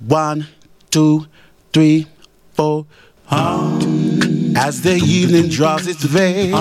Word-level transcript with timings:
One, 0.00 0.46
two, 0.90 1.26
three, 1.72 2.06
four. 2.52 2.86
As 3.30 4.82
the 4.82 4.94
evening 4.94 5.48
draws 5.48 5.86
its 5.86 6.04
veil 6.04 6.54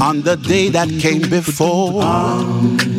on 0.00 0.22
the 0.22 0.36
day 0.36 0.68
that 0.68 0.88
came 1.00 1.22
before. 1.22 2.02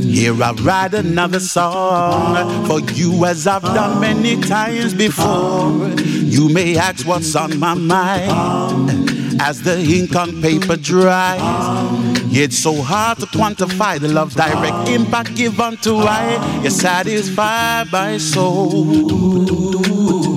Here 0.02 0.34
I 0.42 0.52
write 0.64 0.94
another 0.94 1.40
song 1.40 2.66
for 2.66 2.80
you 2.94 3.26
as 3.26 3.46
I've 3.46 3.62
done 3.62 4.02
many 4.02 4.42
times 4.42 4.94
before. 4.94 5.90
You 6.00 6.50
may 6.50 6.78
ask 6.78 7.06
what's 7.06 7.36
on 7.36 7.60
my 7.60 7.76
mind 7.76 9.42
as 9.42 9.62
the 9.62 9.80
ink 9.80 10.16
on 10.16 10.42
paper 10.42 10.76
dries. 10.76 12.07
It's 12.40 12.60
so 12.60 12.84
hard 12.84 13.18
to 13.18 13.26
quantify 13.26 14.00
the 14.00 14.10
love 14.10 14.36
direct 14.36 14.90
impact 14.90 15.34
given 15.36 15.76
to 15.78 15.96
I. 15.96 16.62
You 16.62 16.70
satisfy 16.70 17.84
my 17.92 18.20
soul. 18.20 18.86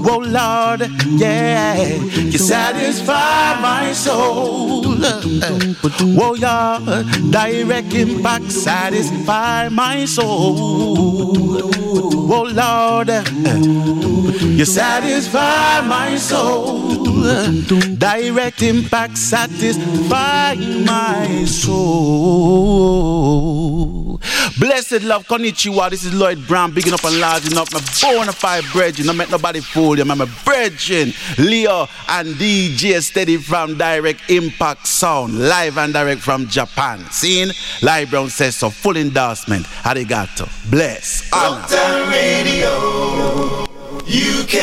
Oh 0.09 0.25
Lord, 0.25 0.91
yeah, 1.21 1.77
you 1.77 2.39
satisfy 2.39 3.61
my 3.61 3.93
soul. 3.93 4.97
Oh 6.19 6.35
Lord, 6.41 7.31
direct 7.31 7.93
impact 7.93 8.51
satisfy 8.51 9.69
my 9.69 10.07
soul. 10.07 11.71
Oh 12.33 12.45
Lord, 12.45 13.09
you 14.57 14.65
satisfy 14.65 15.81
my 15.81 16.17
soul. 16.17 17.05
Direct 17.99 18.63
impact 18.63 19.19
satisfy 19.19 20.55
my 20.55 21.45
soul. 21.45 23.01
Blessed 24.61 25.03
love, 25.03 25.27
konnichiwa. 25.27 25.89
This 25.91 26.05
is 26.05 26.13
Lloyd 26.15 26.47
Brown, 26.47 26.73
bigging 26.73 26.93
up 26.93 27.03
and 27.05 27.19
larging 27.19 27.57
up 27.57 27.73
my 27.73 27.81
bona 28.01 28.31
fide 28.33 28.65
brethren. 28.73 29.09
I 29.09 29.13
met 29.13 29.31
nobody 29.31 29.61
fool 29.61 29.99
you, 29.99 30.05
my 30.05 30.27
brethren. 30.45 31.15
Leo 31.39 31.89
and 32.09 32.35
DJ 32.35 33.03
Steady 33.03 33.39
from 33.39 33.79
Direct 33.79 34.21
Impact 34.31 34.87
Sound, 34.87 35.39
live 35.39 35.79
and 35.79 35.93
direct 35.95 36.21
from 36.21 36.47
Japan. 36.47 37.05
Seeing 37.11 37.51
Lloyd 37.83 38.11
Brown 38.11 38.29
says 38.29 38.57
so, 38.57 38.71
full 38.71 38.97
endorsement. 38.97 39.67
Arigato. 39.83 40.47
Bless. 40.71 41.29
Honor. 41.33 42.20
Radio 42.21 42.75
UK. 44.07 44.57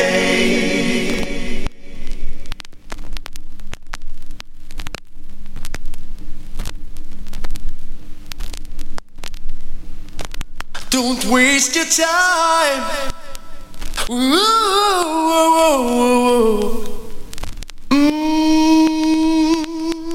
Don't 10.90 11.24
waste 11.24 11.74
your 11.74 11.86
time. 11.86 12.82
Mm, 14.08 14.26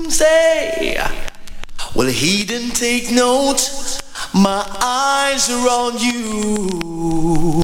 say, 0.10 0.98
well, 1.94 2.08
he 2.08 2.46
didn't 2.46 2.76
take 2.78 3.12
notes. 3.12 4.03
My 4.34 4.66
eyes 4.82 5.48
are 5.52 5.68
on 5.70 6.00
you. 6.00 7.62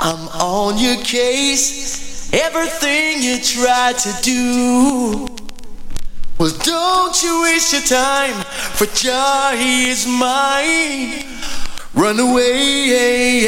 I'm 0.00 0.28
on 0.40 0.78
your 0.78 0.96
case. 1.04 2.32
Everything 2.32 3.22
you 3.22 3.38
try 3.42 3.92
to 3.92 4.12
do. 4.22 5.28
Well, 6.38 6.50
don't 6.64 7.22
you 7.22 7.42
waste 7.42 7.74
your 7.74 7.82
time, 7.82 8.42
for 8.72 8.86
Jah 8.86 9.52
is 9.54 10.06
mine. 10.06 11.24
Run 11.94 12.18
away, 12.18 13.44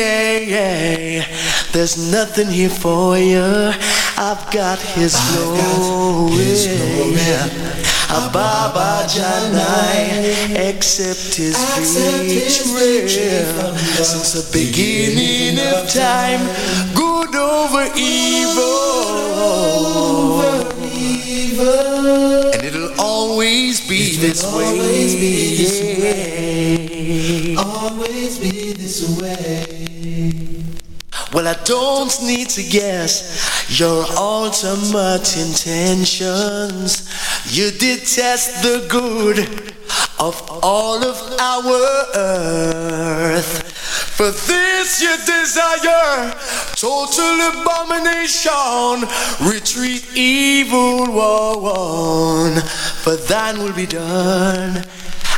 there's 1.73 2.13
nothing 2.13 2.49
here 2.49 2.69
for 2.69 3.17
you. 3.17 3.73
I've 4.19 4.51
got 4.53 4.79
His 4.79 5.17
glory. 5.33 6.35
Ababa 8.11 9.07
Janai, 9.09 10.55
accept 10.69 11.35
His 11.37 11.57
victory. 12.27 13.09
Since 14.03 14.33
the 14.33 14.45
beginning 14.53 15.59
of 15.59 15.89
time, 15.89 16.41
good 16.95 17.35
over 17.35 17.89
evil. 17.97 18.45
And 22.55 22.63
it'll 22.65 22.95
always 23.01 23.81
be 23.89 24.17
this 24.17 24.45
way. 24.53 24.69
Always 27.57 28.39
be 28.39 28.73
this 28.73 29.03
way. 29.21 30.54
Well, 31.35 31.49
I 31.49 31.55
don't 31.65 32.17
need 32.23 32.49
to 32.51 32.63
guess 32.63 33.69
your 33.69 34.07
ultimate 34.17 35.37
intentions. 35.37 37.11
You 37.51 37.73
detest 37.73 38.63
the 38.63 38.87
good 38.89 39.41
of 40.21 40.41
all 40.63 41.03
of 41.03 41.17
our 41.41 42.07
earth. 42.15 43.73
For 44.15 44.31
this 44.31 45.03
you 45.03 45.17
desire 45.27 46.35
total 46.77 47.41
abomination. 47.51 49.09
Retreat, 49.45 50.07
evil 50.15 51.13
one. 51.13 52.63
For 53.03 53.17
thine 53.17 53.59
will 53.59 53.73
be 53.73 53.87
done. 53.87 54.85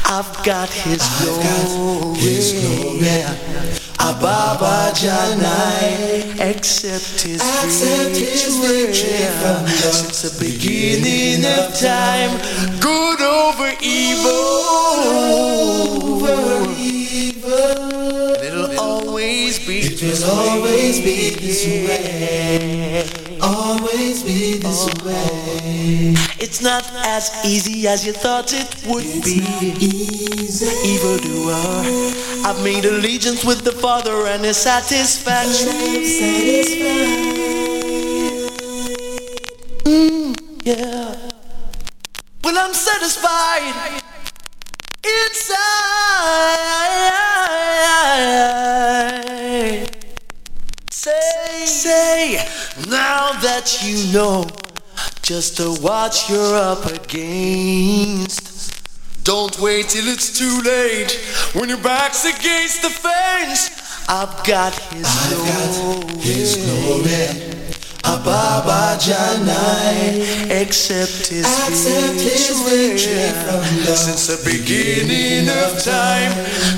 I've 0.05 0.45
got 0.45 0.69
His 0.69 1.01
glory. 1.25 2.19
His 2.19 2.53
glory. 2.53 3.86
Ababa 4.09 4.93
Janai, 4.95 6.39
accept 6.39 7.23
his 7.23 7.43
victory 8.13 8.95
since 9.67 10.23
the 10.23 10.31
beginning 10.39 11.45
of 11.45 11.75
time. 11.75 12.39
Good 12.79 13.21
over 13.21 13.73
evil. 13.83 15.46
Will 20.25 20.31
always 20.31 21.01
be 21.01 21.31
this 21.31 21.67
way 21.67 23.27
always 23.41 24.23
be 24.23 24.59
this 24.59 24.87
way. 25.05 26.15
It's 26.39 26.61
not 26.61 26.85
as 27.07 27.31
easy 27.45 27.87
as 27.87 28.07
you 28.07 28.13
thought 28.13 28.53
it 28.53 28.69
would 28.87 29.05
it's 29.05 29.25
be. 29.25 29.43
Easy. 29.85 30.67
Evildoer, 30.67 31.55
I've 32.47 32.63
made 32.63 32.85
allegiance 32.85 33.45
with 33.45 33.65
the 33.65 33.73
Father 33.73 34.27
and 34.27 34.45
His 34.45 34.57
satisfaction. 34.57 35.73
Mm, 39.85 40.37
yeah. 40.65 41.17
Well, 42.43 42.59
I'm 42.59 42.75
satisfied 42.75 44.03
inside. 45.05 45.87
Say, 51.07 51.67
say, 51.67 52.35
now 52.91 53.31
that 53.41 53.79
you 53.85 54.13
know 54.13 54.45
just 55.23 55.57
to 55.59 55.81
watch 55.81 56.29
you're 56.29 56.57
up 56.57 56.85
against. 56.87 58.83
Don't 59.23 59.57
wait 59.61 59.91
till 59.91 60.09
it's 60.09 60.37
too 60.37 60.63
late 60.63 61.13
when 61.53 61.69
your 61.69 61.79
back's 61.79 62.25
against 62.25 62.83
the 62.83 62.91
fence. 62.91 63.71
I've 64.09 64.35
got 64.45 64.75
his 64.91 65.07
I've 65.07 65.79
glory. 65.79 66.03
Got 66.03 66.23
his 66.25 66.57
glory. 66.57 67.57
Ababa 68.03 68.99
Janai, 68.99 70.51
accept 70.61 71.29
his 71.29 71.47
accept 71.47 72.15
victory. 72.15 72.99
Since 73.95 74.27
the 74.27 74.43
beginning 74.45 75.49
of 75.51 75.85
time, 75.85 76.33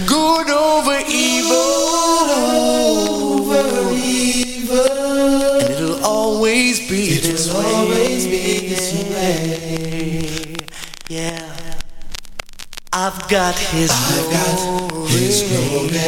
good 0.07 0.51
over 0.51 1.01
evil. 1.09 2.08
This 8.79 8.93
way. 9.11 10.55
Yeah. 11.09 11.79
I've 12.93 13.29
got 13.29 13.57
his 13.59 13.91
I've. 13.91 14.31
Got 14.31 15.09
his 15.09 15.43
glory. 15.49 15.99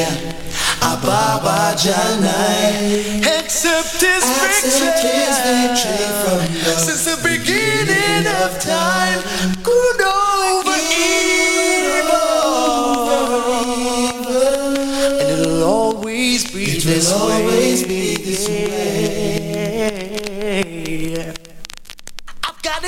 Ababa 0.83 1.75
Janai. 1.77 3.23
Accept 3.39 4.01
his 4.01 4.25
victory. 4.63 6.15
Since 6.87 7.05
the 7.05 7.19
beginning 7.23 8.27
of 8.43 8.59
time, 8.61 9.21
good 9.63 10.01
over 10.01 10.79
evil. 10.91 12.11
And 15.21 15.41
it'll 15.41 15.65
always 15.65 16.51
be 16.51 16.65
it 16.65 16.83
this 16.85 17.13
will 17.13 17.29
way. 17.29 17.43
be 17.45 17.51
this 17.51 17.83
way. 17.89 18.20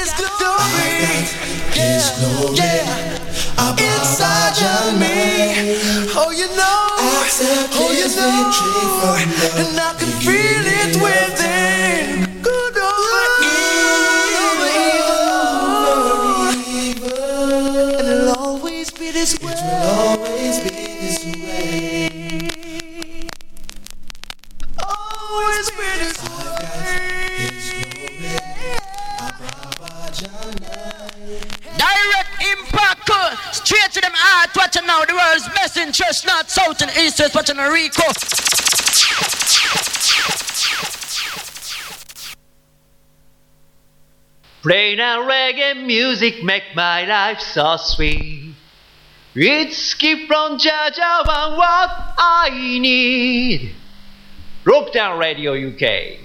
His 0.02 0.12
glory. 0.18 0.98
His 1.78 2.10
glory. 2.18 2.56
Yeah. 2.56 3.10
Inside 3.78 4.58
of 4.62 4.98
me. 5.00 5.78
Oh, 6.14 6.30
you 6.30 6.46
know. 6.48 6.78
Oh, 7.78 7.90
you 7.92 8.08
know. 8.16 8.52
and 9.60 9.80
I 9.80 9.94
can 9.98 10.10
feel 10.20 10.64
it 10.80 10.96
within. 11.02 12.42
Good 12.42 12.76
over 12.76 13.32
evil, 16.68 17.12
and 17.98 18.06
it'll 18.08 18.38
always 18.38 18.90
be 18.90 19.10
this 19.10 19.38
way. 19.40 20.21
World's 35.82 35.98
best 35.98 36.24
interest, 36.24 36.26
not 36.26 36.50
south 36.50 36.82
and 36.82 36.90
east, 36.98 37.18
west, 37.18 37.34
watching 37.34 37.56
the 37.56 37.70
Rico. 37.70 38.02
Plain 44.62 45.00
and 45.00 45.28
reggae 45.28 45.86
music 45.86 46.44
make 46.44 46.62
my 46.76 47.04
life 47.04 47.40
so 47.40 47.76
sweet. 47.76 48.54
It's 49.34 49.94
gift 49.94 50.26
from 50.26 50.58
Jaja 50.58 51.26
and 51.26 51.56
what 51.56 51.90
I 52.18 52.78
need. 52.80 53.74
Lockdown 54.64 55.18
Radio 55.18 55.54
UK. 55.54 56.20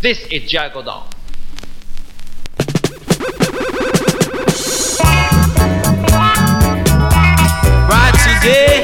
This 0.00 0.26
is 0.28 0.50
Jagodon. 0.50 1.12
Brighter 7.88 8.40
days, 8.42 8.75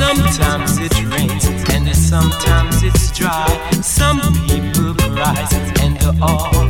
sometimes 0.00 0.78
it 0.78 0.94
rains 1.12 1.44
and 1.74 1.94
sometimes 1.94 2.82
it's 2.82 3.10
dry. 3.12 3.46
Some 3.82 4.20
people 4.48 4.94
cry 5.14 5.46
and 5.82 5.94
the 5.98 6.16
others 6.22 6.69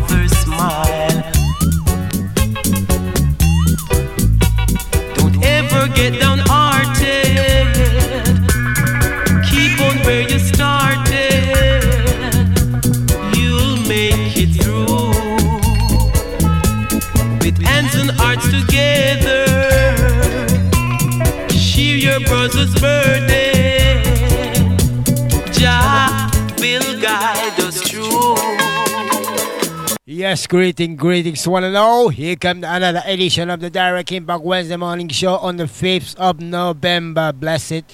Yes, 30.21 30.47
greeting, 30.47 30.97
greetings, 30.97 31.49
one 31.49 31.65
and 31.65 31.79
all. 31.79 32.11
Here 32.11 32.37
comes 32.37 32.63
another 32.63 33.01
edition 33.07 33.49
of 33.49 33.61
the 33.61 33.71
Direct 33.71 34.13
Impact 34.13 34.45
Wednesday 34.45 34.77
morning 34.77 35.09
show 35.09 35.37
on 35.37 35.57
the 35.57 35.65
5th 35.65 36.15
of 36.17 36.41
November. 36.41 37.33
Blessed 37.33 37.85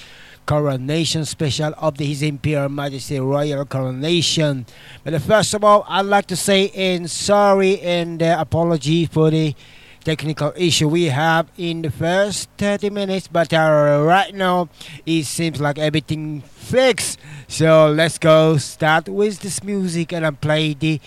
coronation 0.44 1.24
special 1.24 1.72
of 1.78 1.98
the 1.98 2.04
His 2.04 2.22
Imperial 2.22 2.68
Majesty 2.68 3.20
Royal 3.20 3.64
Coronation. 3.64 4.66
But 5.04 5.22
first 5.22 5.54
of 5.54 5.62
all, 5.62 5.86
I'd 5.88 6.06
like 6.06 6.26
to 6.26 6.34
say 6.34 6.64
in 6.64 7.06
sorry 7.06 7.78
and 7.80 8.20
uh, 8.20 8.38
apology 8.40 9.06
for 9.06 9.30
the 9.30 9.54
technical 10.02 10.52
issue 10.56 10.88
we 10.88 11.04
have 11.04 11.46
in 11.56 11.82
the 11.82 11.92
first 11.92 12.48
30 12.58 12.90
minutes, 12.90 13.28
but 13.28 13.52
uh, 13.52 14.02
right 14.04 14.34
now 14.34 14.68
it 15.06 15.26
seems 15.26 15.60
like 15.60 15.78
everything 15.78 16.40
fixed. 16.40 17.20
So 17.46 17.88
let's 17.88 18.18
go 18.18 18.56
start 18.56 19.08
with 19.08 19.38
this 19.38 19.62
music 19.62 20.12
and 20.12 20.26
I 20.26 20.32
play 20.32 20.74
the 20.74 21.00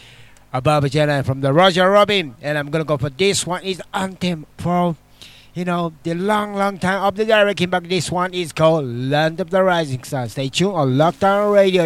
Ababa 0.52 0.90
Jedi 0.90 1.24
from 1.26 1.42
the 1.42 1.54
Roger 1.54 1.90
Robin. 1.90 2.36
And 2.42 2.58
I'm 2.58 2.70
gonna 2.70 2.84
go 2.84 2.98
for 2.98 3.10
this 3.10 3.46
one 3.46 3.64
is 3.64 3.82
anthem 3.94 4.46
for 4.58 4.96
you 5.54 5.66
know 5.66 5.94
the 6.04 6.14
long 6.14 6.56
long 6.56 6.80
time 6.80 7.04
of 7.04 7.16
the 7.16 7.26
direct 7.26 7.62
impact. 7.62 7.90
This 7.90 8.12
one 8.12 8.34
is 8.34 8.52
called 8.52 8.86
Land 8.86 9.40
of 9.40 9.50
the 9.50 9.64
Rising 9.64 10.04
Sun. 10.04 10.30
Stay 10.30 10.50
tuned 10.50 10.74
on 10.74 10.94
Lockdown 10.94 11.54
Radio 11.54 11.86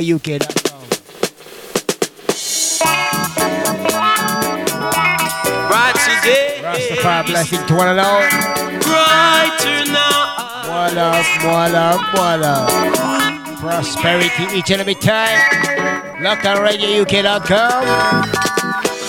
today, 6.24 6.60
Rastafari 6.62 7.26
blessing 7.28 7.66
to 7.68 7.76
one 7.76 7.88
and 7.88 8.00
all. 8.00 8.20
brighter 8.80 9.92
now. 9.92 10.68
More 10.68 10.90
love, 10.96 12.02
more. 12.40 12.68
Prosperity 13.60 14.58
each 14.58 14.72
and 14.72 14.82
every 14.82 14.96
time. 14.96 15.40
Lockdown 16.22 16.62
Radio 16.64 17.02
UK.com. 17.02 18.53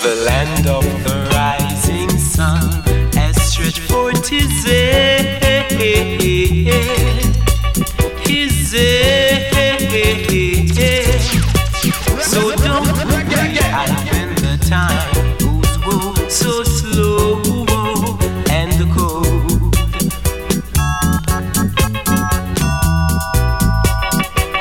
The 0.04 0.16
land 0.16 0.66
of 0.66 0.84
the 1.04 1.30
rising 1.32 2.10
sun 2.18 2.82
hand, 9.56 10.68
his. 10.76 11.30
So 12.20 12.54
don't 12.54 12.86
look 12.86 13.28
behind 13.28 13.96
when 14.10 14.34
the 14.44 14.58
time 14.68 15.12
goes 15.38 15.74
whoa, 15.86 16.28
so 16.28 16.62
slow 16.64 17.40
and 18.50 18.72
cold. 18.92 19.74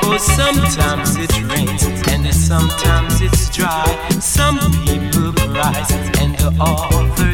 Cause 0.00 0.24
sometimes 0.24 1.16
it 1.16 1.32
rains 1.50 1.84
and 2.08 2.34
sometimes 2.34 3.20
it's 3.20 3.50
dry. 3.50 3.84
Some 4.20 4.83
cry 5.64 5.86
and 6.20 6.34
the 6.36 6.50
others 6.60 7.33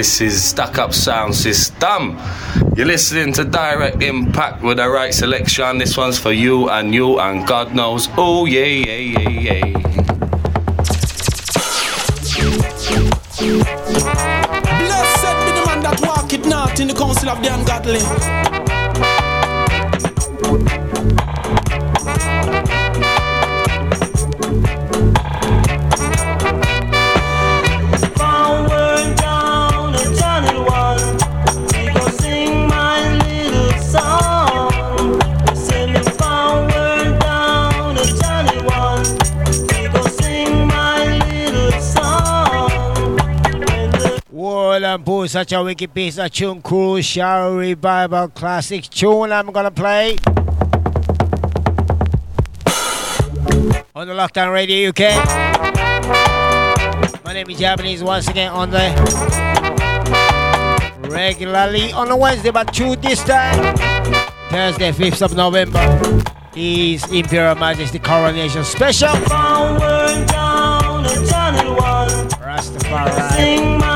This 0.00 0.22
is 0.22 0.42
Stack 0.42 0.78
Up 0.78 0.94
Sound 0.94 1.34
System. 1.34 2.18
You're 2.74 2.86
listening 2.86 3.34
to 3.34 3.44
Direct 3.44 4.02
Impact 4.02 4.62
with 4.62 4.78
the 4.78 4.88
right 4.88 5.12
selection. 5.12 5.76
This 5.76 5.94
one's 5.94 6.18
for 6.18 6.32
you 6.32 6.70
and 6.70 6.94
you 6.94 7.20
and 7.20 7.46
God 7.46 7.74
knows. 7.74 8.08
Oh, 8.16 8.46
yeah, 8.46 8.64
yeah, 8.64 8.96
yeah, 8.96 9.28
yeah. 9.28 9.69
Such 45.30 45.52
a 45.52 45.62
wicked 45.62 45.94
piece 45.94 46.18
of 46.18 46.28
tune, 46.32 46.60
Crucial 46.60 47.56
Revival 47.56 48.26
classic 48.30 48.82
tune 48.90 49.30
I'm 49.30 49.52
gonna 49.52 49.70
play. 49.70 50.16
On 53.94 54.08
the 54.08 54.14
Lockdown 54.14 54.52
Radio 54.52 54.88
UK. 54.88 55.14
My 57.24 57.32
name 57.32 57.48
is 57.48 57.60
Japanese 57.60 58.02
once 58.02 58.26
again 58.26 58.50
on 58.50 58.70
the 58.70 58.90
regularly 61.08 61.92
on 61.92 62.10
a 62.10 62.16
Wednesday, 62.16 62.50
but 62.50 62.74
two 62.74 62.96
this 62.96 63.22
time. 63.22 63.76
Thursday, 64.50 64.90
5th 64.90 65.22
of 65.22 65.36
November 65.36 66.24
is 66.56 67.04
Imperial 67.12 67.54
Majesty 67.54 68.00
Coronation 68.00 68.64
Special. 68.64 69.14
Rastafari 72.40 73.89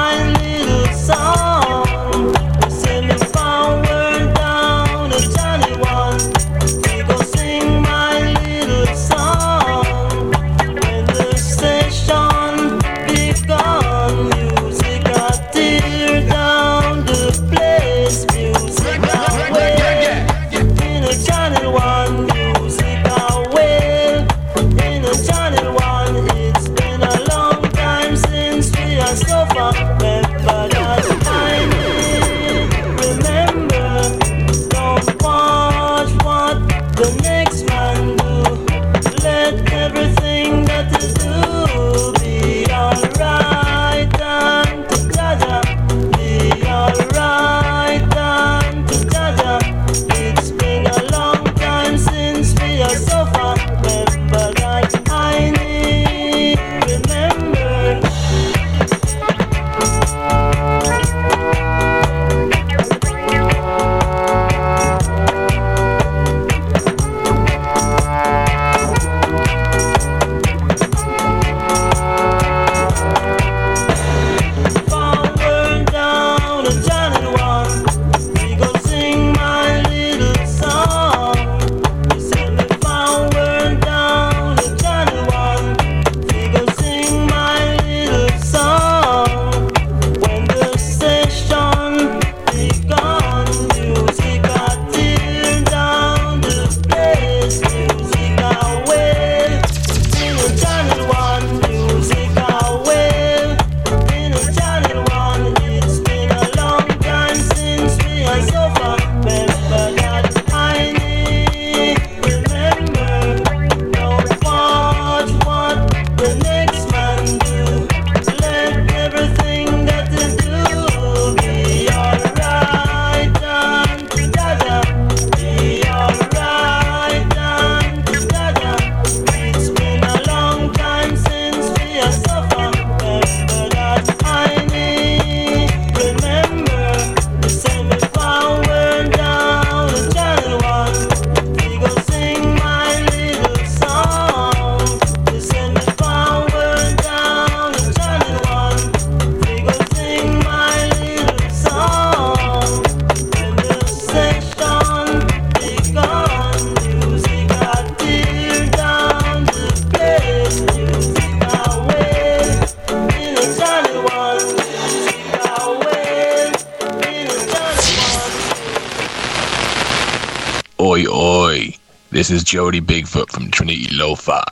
Oi. 171.16 171.76
This 172.10 172.28
is 172.28 172.42
Jody 172.42 172.80
Bigfoot 172.80 173.30
from 173.30 173.48
Trinity 173.52 173.86
Lo-Fi. 173.92 174.42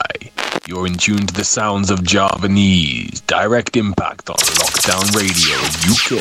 You're 0.65 0.87
in 0.87 0.93
tune 0.93 1.27
to 1.27 1.33
the 1.33 1.43
sounds 1.43 1.91
of 1.91 2.03
Javanese. 2.05 3.19
Direct 3.27 3.75
impact 3.75 4.29
on 4.29 4.37
Lockdown 4.37 5.13
Radio 5.13 5.57
UK. 5.91 6.11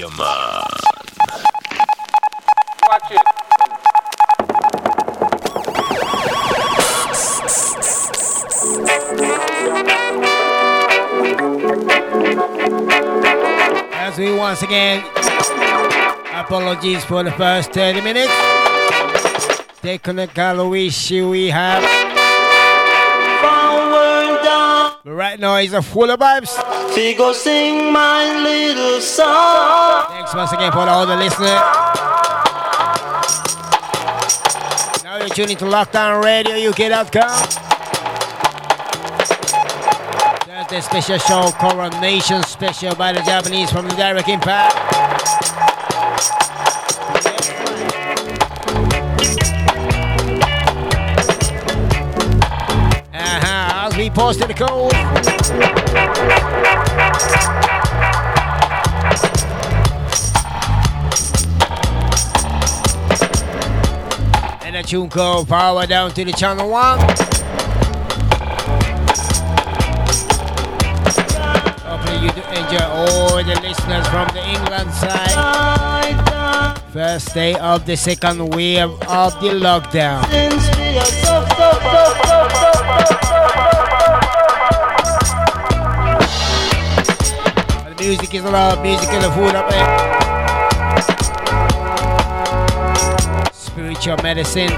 Yeah, 0.00 0.10
man. 0.16 0.62
Watch 2.86 3.10
it. 3.10 3.26
As 13.94 14.16
we 14.16 14.32
once 14.36 14.62
again, 14.62 15.04
apologies 16.32 17.04
for 17.04 17.24
the 17.24 17.32
first 17.32 17.72
30 17.72 18.02
minutes. 18.02 18.69
Technical 19.82 20.74
issue 20.74 21.30
we 21.30 21.48
have. 21.48 21.82
But 25.02 25.12
right 25.12 25.40
now 25.40 25.56
is 25.56 25.72
a 25.72 25.80
full 25.80 26.10
of 26.10 26.20
vibes. 26.20 26.52
we 26.94 27.14
go 27.14 27.32
sing 27.32 27.90
my 27.90 28.42
little 28.42 29.00
song. 29.00 30.04
Thanks 30.10 30.34
once 30.34 30.52
again 30.52 30.70
for 30.72 30.80
all 30.80 31.06
the 31.06 31.16
listeners. 31.16 31.48
Now 35.02 35.16
you're 35.18 35.30
tuning 35.30 35.56
to 35.56 35.64
Lockdown 35.64 36.22
Radio 36.22 36.70
UK.com. 36.70 37.70
There's 40.68 40.86
Thursday 40.86 41.00
special 41.00 41.18
show, 41.18 41.50
Coronation 41.52 42.42
Special 42.42 42.94
by 42.94 43.12
the 43.14 43.22
Japanese 43.22 43.72
from 43.72 43.88
the 43.88 43.94
Direct 43.96 44.28
Impact. 44.28 45.49
We 54.10 54.16
posted 54.16 54.48
the 54.48 54.54
code. 54.54 54.92
And 64.64 64.76
a 64.76 64.82
tune 64.82 65.08
called 65.08 65.48
Power 65.48 65.86
Down 65.86 66.10
to 66.12 66.24
the 66.24 66.32
Channel 66.32 66.68
1. 66.68 66.98
Hopefully 71.86 72.18
you 72.18 72.32
do 72.32 72.42
enjoy 72.58 72.84
all 72.84 73.36
the 73.36 73.60
listeners 73.62 74.06
from 74.08 74.26
the 74.34 74.42
England 74.48 74.92
side. 74.94 76.80
First 76.92 77.32
day 77.34 77.54
of 77.54 77.86
the 77.86 77.96
second 77.96 78.54
wave 78.54 78.90
of 79.08 79.40
the 79.40 79.50
lockdown. 79.54 80.69
Music 88.10 88.34
is 88.34 88.42
loud, 88.42 88.82
music 88.82 89.08
is 89.12 89.22
the 89.22 89.30
food 89.30 89.54
up 89.54 89.70
there. 89.70 89.86
Spiritual 93.52 94.16
medicine. 94.16 94.72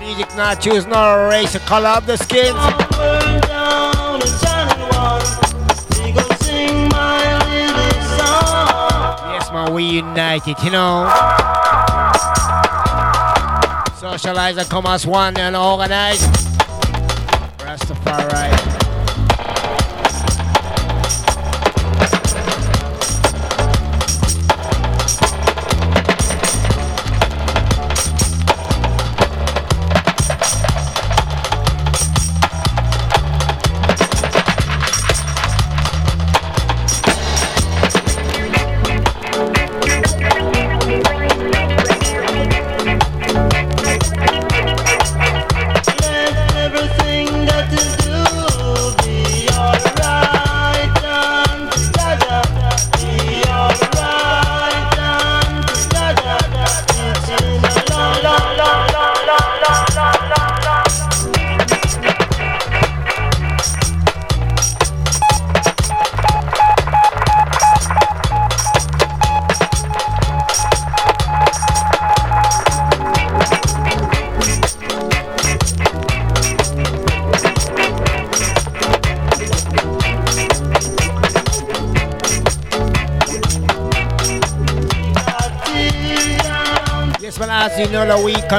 Music 0.00 0.28
not 0.36 0.60
choose 0.60 0.86
nor 0.86 1.28
race 1.28 1.52
the 1.52 1.60
color 1.60 1.90
of 1.90 2.06
the 2.06 2.16
skin. 2.16 2.52
Yes, 9.30 9.52
man, 9.52 9.72
we 9.72 9.84
united, 9.84 10.58
you 10.64 10.70
know. 10.72 11.08
Socialize 14.00 14.56
and 14.56 14.68
come 14.68 14.86
as 14.86 15.06
one 15.06 15.38
and 15.38 15.54
organize. 15.54 16.45
Alright. 18.04 18.75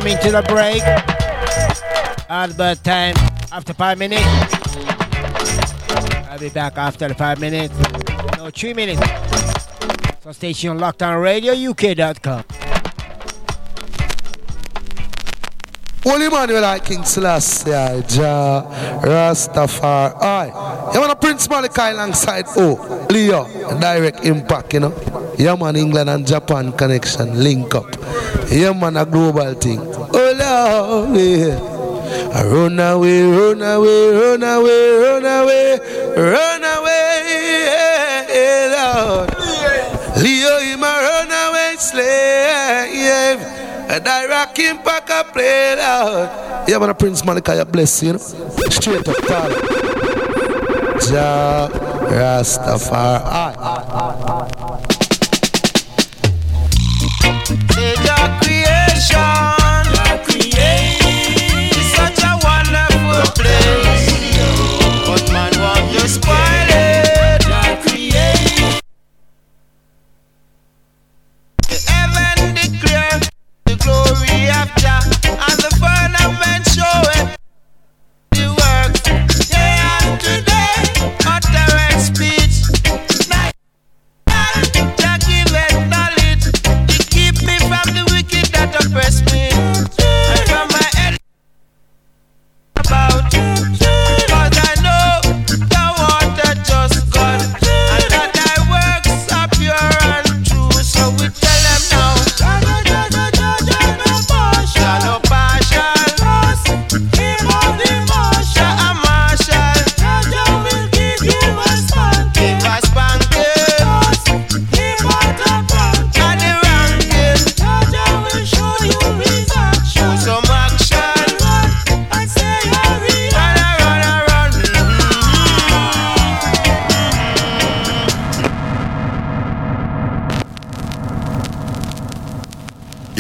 Coming 0.08 0.24
to 0.24 0.32
the 0.32 0.42
break. 0.44 0.82
Albert 2.30 2.84
time 2.84 3.16
after 3.52 3.74
five 3.74 3.98
minutes. 3.98 4.24
I'll 6.30 6.40
be 6.40 6.50
back 6.50 6.78
after 6.78 7.08
the 7.08 7.16
five 7.16 7.40
minutes. 7.40 7.74
No, 8.38 8.50
three 8.50 8.74
minutes. 8.74 9.02
So 10.22 10.32
stay 10.32 10.54
tuned, 10.54 10.80
Lockdown 10.80 11.22
Radio, 11.22 11.54
UK.com. 11.54 12.44
Holy 16.04 16.30
Manuel 16.30 16.62
like 16.62 16.86
King 16.86 17.04
Selassie, 17.04 17.72
Jah 18.08 18.64
Rastafari. 19.04 20.94
You 20.94 21.02
want 21.02 21.12
a 21.12 21.16
Prince 21.18 21.50
Malachi 21.50 21.82
alongside 21.94 22.46
Oh, 22.56 23.08
Leo, 23.10 23.44
direct 23.82 24.24
impact, 24.24 24.74
you 24.74 24.80
know. 24.80 25.34
Yeah, 25.38 25.56
man, 25.56 25.76
England 25.76 26.10
and 26.10 26.26
Japan 26.26 26.72
connection, 26.72 27.44
link 27.44 27.76
up. 27.76 27.94
Yeah, 28.50 28.72
man, 28.72 28.96
a 28.96 29.06
global 29.06 29.54
thing. 29.56 29.97
Lord, 30.58 31.16
yeah. 31.18 31.60
Run 32.44 32.80
away, 32.80 33.22
run 33.24 33.62
away, 33.62 34.10
run 34.10 34.44
away, 34.44 34.98
run 34.98 35.26
away, 35.26 35.80
run 36.18 36.64
away, 36.64 37.10
yeah, 38.30 38.74
Lord. 38.74 39.30
Leo, 40.18 40.54
him 40.60 40.84
a 40.84 40.92
runaway 41.06 41.76
slave. 41.78 43.42
A 43.90 44.00
direct 44.00 44.60
impact 44.60 45.10
a 45.10 45.24
play 45.32 45.76
Lord. 45.76 46.30
Yeah, 46.68 46.80
man, 46.80 46.94
Prince 46.96 47.24
Malachi, 47.24 47.64
bless 47.72 48.04
you, 48.04 48.14
know. 48.14 48.20
Straight 48.70 49.08
up. 49.08 49.16
Jah 51.08 51.70
Rastafari. 52.10 53.57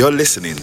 You're 0.07 0.15
listening 0.15 0.55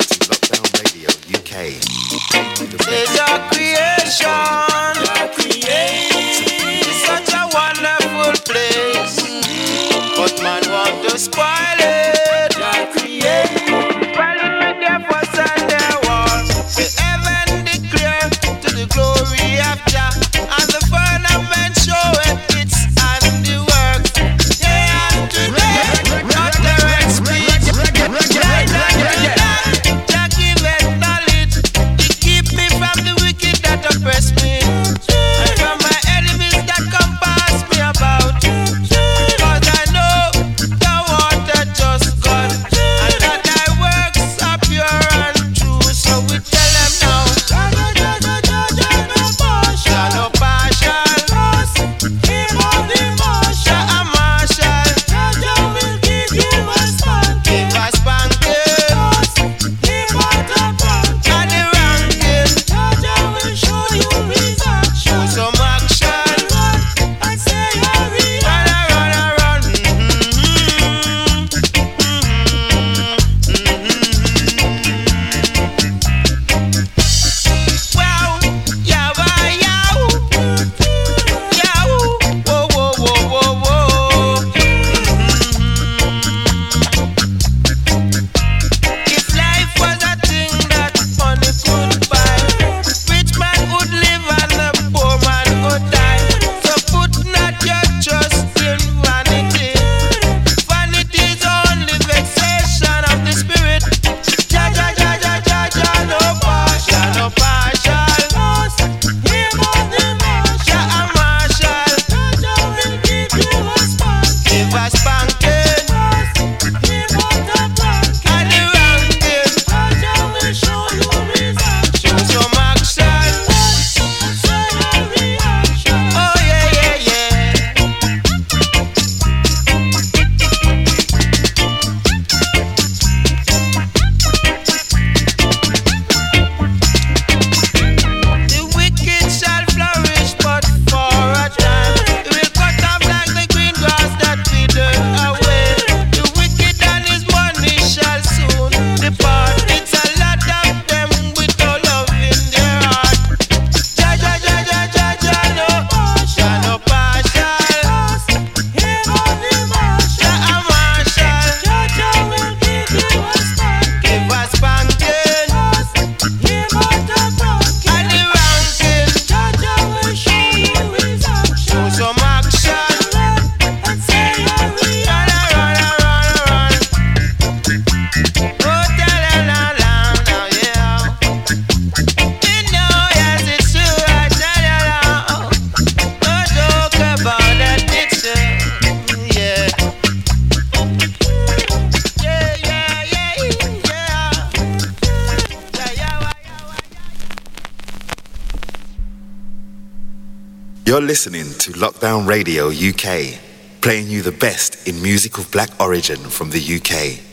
to 201.64 201.72
Lockdown 201.72 202.26
Radio 202.26 202.68
UK, 202.68 203.40
playing 203.80 204.08
you 204.08 204.20
the 204.20 204.36
best 204.38 204.86
in 204.86 205.00
musical 205.00 205.46
black 205.50 205.70
origin 205.80 206.18
from 206.18 206.50
the 206.50 206.60
UK. 206.60 207.24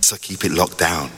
So 0.00 0.16
keep 0.18 0.44
it 0.44 0.52
locked 0.52 0.78
down. 0.78 1.10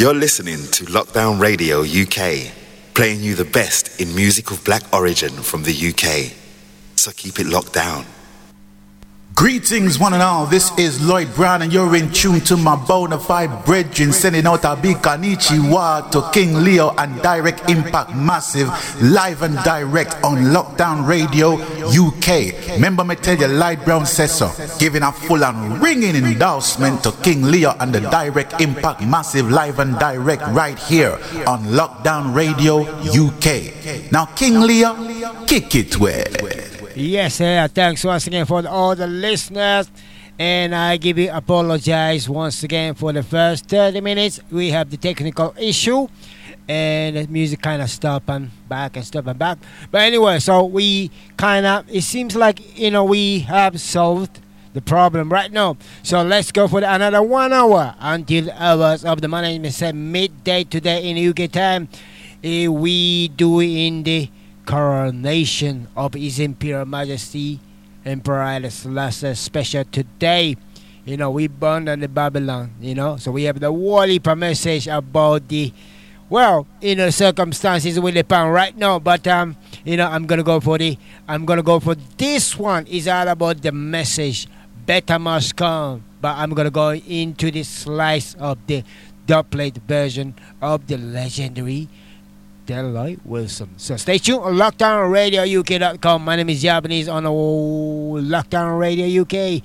You're 0.00 0.14
listening 0.14 0.66
to 0.68 0.86
Lockdown 0.86 1.38
Radio 1.38 1.82
UK, 1.82 2.54
playing 2.94 3.20
you 3.20 3.34
the 3.34 3.44
best 3.44 4.00
in 4.00 4.14
music 4.14 4.50
of 4.50 4.64
black 4.64 4.82
origin 4.94 5.28
from 5.28 5.62
the 5.62 5.74
UK. 5.74 6.32
So 6.96 7.10
keep 7.12 7.38
it 7.38 7.46
locked 7.46 7.74
down. 7.74 8.06
Greetings, 9.40 9.98
one 9.98 10.12
and 10.12 10.22
all. 10.22 10.44
This 10.44 10.70
is 10.76 11.00
Lloyd 11.00 11.34
Brown, 11.34 11.62
and 11.62 11.72
you're 11.72 11.96
in 11.96 12.12
tune 12.12 12.42
to 12.42 12.58
my 12.58 12.76
bona 12.76 13.18
fide 13.18 13.64
brethren 13.64 14.12
sending 14.12 14.46
out 14.46 14.66
a 14.66 14.76
big 14.76 14.98
konnichiwa 14.98 16.10
to 16.10 16.30
King 16.30 16.62
Leo 16.62 16.94
and 16.98 17.22
Direct 17.22 17.70
Impact 17.70 18.14
Massive, 18.14 18.68
live 19.00 19.40
and 19.40 19.56
direct 19.64 20.12
on 20.22 20.52
Lockdown 20.52 21.08
Radio 21.08 21.54
UK. 21.54 22.74
Remember 22.74 23.02
me 23.02 23.14
tell 23.14 23.38
you, 23.38 23.46
Lloyd 23.46 23.82
Brown 23.82 24.04
says 24.04 24.36
so. 24.36 24.52
Giving 24.78 25.02
a 25.02 25.10
full 25.10 25.42
and 25.42 25.80
ringing 25.80 26.16
endorsement 26.16 27.02
to 27.04 27.12
King 27.22 27.44
Leo 27.44 27.74
and 27.80 27.94
the 27.94 28.00
Direct 28.00 28.60
Impact 28.60 29.00
Massive, 29.00 29.50
live 29.50 29.78
and 29.78 29.98
direct 29.98 30.42
right 30.48 30.78
here 30.78 31.12
on 31.46 31.64
Lockdown 31.64 32.34
Radio 32.34 32.82
UK. 32.82 34.12
Now, 34.12 34.26
King 34.26 34.60
Leo, 34.60 35.46
kick 35.46 35.74
it 35.76 35.98
where. 35.98 36.69
Yes, 36.96 37.36
sir. 37.36 37.68
Thanks 37.68 38.04
once 38.04 38.26
again 38.26 38.46
for 38.46 38.66
all 38.66 38.96
the 38.96 39.06
listeners. 39.06 39.90
And 40.38 40.74
I 40.74 40.96
give 40.96 41.18
you 41.18 41.30
apologize 41.30 42.28
once 42.28 42.62
again 42.62 42.94
for 42.94 43.12
the 43.12 43.22
first 43.22 43.66
30 43.66 44.00
minutes. 44.00 44.40
We 44.50 44.70
have 44.70 44.90
the 44.90 44.96
technical 44.96 45.54
issue 45.58 46.08
and 46.68 47.16
the 47.16 47.26
music 47.28 47.62
kind 47.62 47.80
of 47.82 47.90
stop 47.90 48.28
and 48.28 48.50
back 48.68 48.96
and 48.96 49.04
stop 49.04 49.26
and 49.26 49.38
back. 49.38 49.58
But 49.90 50.02
anyway, 50.02 50.38
so 50.40 50.64
we 50.64 51.10
kind 51.36 51.66
of, 51.66 51.84
it 51.88 52.02
seems 52.02 52.34
like, 52.34 52.78
you 52.78 52.90
know, 52.90 53.04
we 53.04 53.40
have 53.40 53.80
solved 53.80 54.40
the 54.72 54.80
problem 54.80 55.30
right 55.30 55.52
now. 55.52 55.76
So 56.02 56.22
let's 56.22 56.50
go 56.50 56.68
for 56.68 56.82
another 56.82 57.22
one 57.22 57.52
hour 57.52 57.94
until 58.00 58.50
hours 58.52 59.04
of 59.04 59.20
the 59.20 59.28
morning. 59.28 59.68
said 59.70 59.94
midday 59.94 60.64
today 60.64 61.08
in 61.08 61.28
UK 61.28 61.50
time. 61.52 61.88
We 62.42 63.28
do 63.28 63.60
in 63.60 64.02
the 64.02 64.30
coronation 64.70 65.88
of 65.96 66.14
His 66.14 66.38
Imperial 66.38 66.86
Majesty 66.86 67.58
Emperor 68.06 68.38
Haile 68.46 68.70
Selassie 68.70 69.34
special 69.34 69.82
today. 69.82 70.54
You 71.04 71.16
know, 71.16 71.32
we 71.32 71.48
born 71.48 71.88
on 71.88 71.98
the 71.98 72.06
Babylon, 72.06 72.70
you 72.80 72.94
know, 72.94 73.16
so 73.16 73.32
we 73.32 73.50
have 73.50 73.58
the 73.58 73.72
Wally 73.72 74.20
message 74.36 74.86
about 74.86 75.48
the 75.48 75.72
well, 76.28 76.68
you 76.80 76.94
know, 76.94 77.10
circumstances 77.10 77.98
with 77.98 78.14
the 78.14 78.22
pound 78.22 78.54
right 78.54 78.76
now, 78.76 79.00
but 79.00 79.26
um, 79.26 79.56
you 79.84 79.96
know, 79.96 80.06
I'm 80.06 80.26
gonna 80.26 80.44
go 80.44 80.60
for 80.60 80.78
the 80.78 80.96
I'm 81.26 81.44
gonna 81.44 81.64
go 81.64 81.80
for 81.80 81.96
this 82.16 82.56
one 82.56 82.86
is 82.86 83.08
all 83.08 83.26
about 83.26 83.62
the 83.62 83.72
message. 83.72 84.46
Better 84.86 85.18
must 85.18 85.56
come. 85.56 86.04
But 86.20 86.36
I'm 86.36 86.50
gonna 86.50 86.70
go 86.70 86.92
into 86.92 87.50
the 87.50 87.64
slice 87.64 88.34
of 88.34 88.58
the 88.68 88.84
dubplate 89.26 89.78
version 89.82 90.34
of 90.62 90.86
the 90.86 90.96
legendary 90.96 91.88
Delroy 92.70 93.18
Wilson. 93.24 93.70
So 93.78 93.96
stay 93.96 94.18
tuned 94.18 94.44
on 94.44 94.54
lockdownradiouk.com. 94.54 96.24
My 96.24 96.36
name 96.36 96.50
is 96.50 96.62
Japanese 96.62 97.08
on 97.08 97.24
the 97.24 97.30
Lockdown 97.30 98.78
Radio 98.78 99.22
UK. 99.22 99.60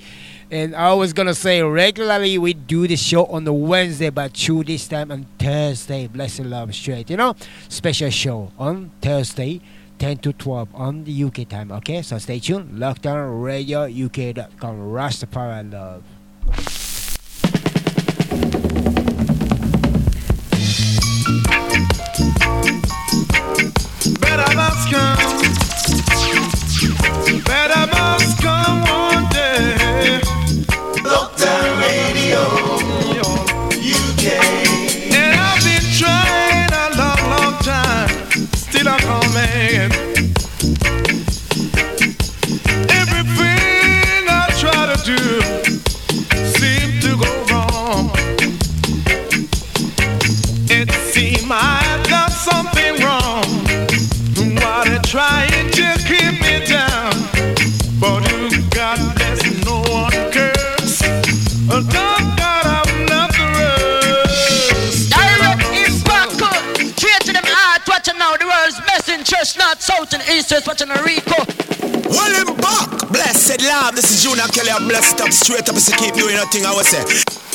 And 0.50 0.74
I 0.74 0.92
was 0.92 1.12
gonna 1.12 1.34
say 1.34 1.62
regularly 1.62 2.36
we 2.36 2.52
do 2.52 2.88
the 2.88 2.96
show 2.96 3.26
on 3.26 3.44
the 3.44 3.52
Wednesday, 3.52 4.10
but 4.10 4.34
true 4.34 4.64
this 4.64 4.88
time 4.88 5.12
on 5.12 5.26
Thursday. 5.38 6.08
Blessed 6.08 6.46
love 6.46 6.74
straight, 6.74 7.08
you 7.08 7.16
know, 7.16 7.36
special 7.68 8.10
show 8.10 8.50
on 8.58 8.90
Thursday, 9.00 9.60
10 10.00 10.18
to 10.18 10.32
12 10.32 10.68
on 10.74 11.04
the 11.04 11.24
UK 11.24 11.48
time. 11.48 11.70
Okay, 11.70 12.02
so 12.02 12.18
stay 12.18 12.40
tuned. 12.40 12.72
Lockdown 12.72 13.40
Radio 13.40 13.86
LockdownRadioUK.com. 13.86 14.78
Rastafari 14.78 15.72
love. 15.72 16.02
Better 24.54 25.16
This 73.96 74.12
is 74.12 74.22
Junior 74.22 74.44
Kelly. 74.52 74.68
I'm 74.70 74.86
blessed 74.86 75.22
up 75.22 75.32
straight 75.32 75.66
up. 75.70 75.76
So 75.76 75.96
keep 75.96 76.12
doing 76.12 76.34
nothing. 76.34 76.66
I 76.66 76.74
was 76.74 76.86
say. 76.86 77.00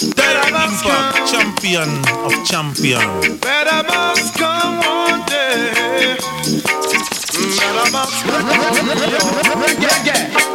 Impact, 0.02 1.30
champion 1.30 1.88
of 2.26 2.34
champions. 2.44 3.38
Better 3.38 3.84
must 3.86 4.34
come 4.34 4.80
one 4.82 5.22
day. 5.30 6.18
Mm, 7.38 7.58
better 7.62 7.92
must 7.94 8.26
And 10.14 10.51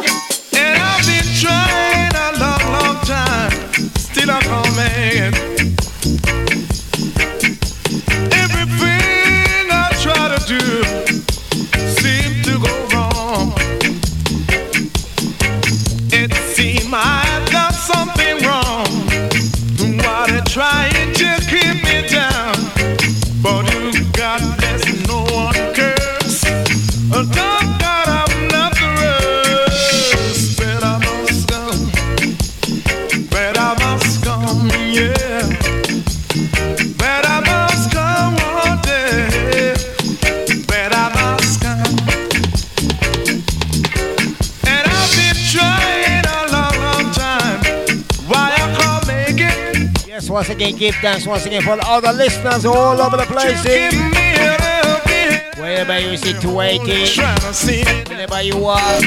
again, 50.57 50.75
give 50.77 50.95
thanks 50.95 51.25
once 51.27 51.45
again 51.45 51.61
for 51.61 51.77
all 51.85 52.01
the 52.01 52.11
listeners 52.13 52.65
all 52.65 52.99
over 52.99 53.17
the 53.17 53.25
place. 53.25 53.63
Eh? 53.65 53.91
Give 53.91 53.99
me 54.11 54.33
a 54.35 54.57
little 54.57 54.99
bit. 55.05 55.57
Wherever 55.57 55.99
you're 55.99 56.17
situated, 56.17 56.89
eh? 56.89 57.05
it. 57.07 58.09
wherever 58.09 58.41
you 58.41 58.65
are, 58.65 58.99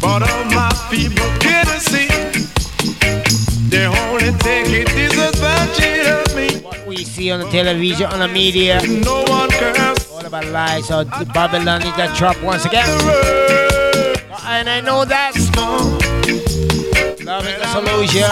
But 0.00 0.22
all 0.28 0.44
my 0.52 0.70
people 0.90 1.26
can't 1.40 1.68
see. 1.80 2.08
They 3.68 3.86
only 3.86 4.32
take 4.38 4.68
it 4.68 4.88
disadvantage 4.88 6.06
of 6.06 6.36
me. 6.36 6.60
what 6.60 6.86
we 6.86 7.04
see 7.04 7.30
on 7.30 7.40
the 7.40 7.48
television, 7.50 8.06
on 8.06 8.18
the 8.20 8.28
media, 8.28 8.80
No 8.86 9.22
one 9.28 9.48
cares. 9.50 10.10
all 10.10 10.24
about 10.26 10.44
lies. 10.46 10.86
So 10.88 11.04
Babylon 11.32 11.82
is 11.82 11.96
that 11.96 12.14
trap 12.16 12.40
once 12.42 12.64
again. 12.66 12.88
And 14.44 14.68
I 14.68 14.80
know 14.80 15.04
that 15.04 15.32
solution. 17.70 18.30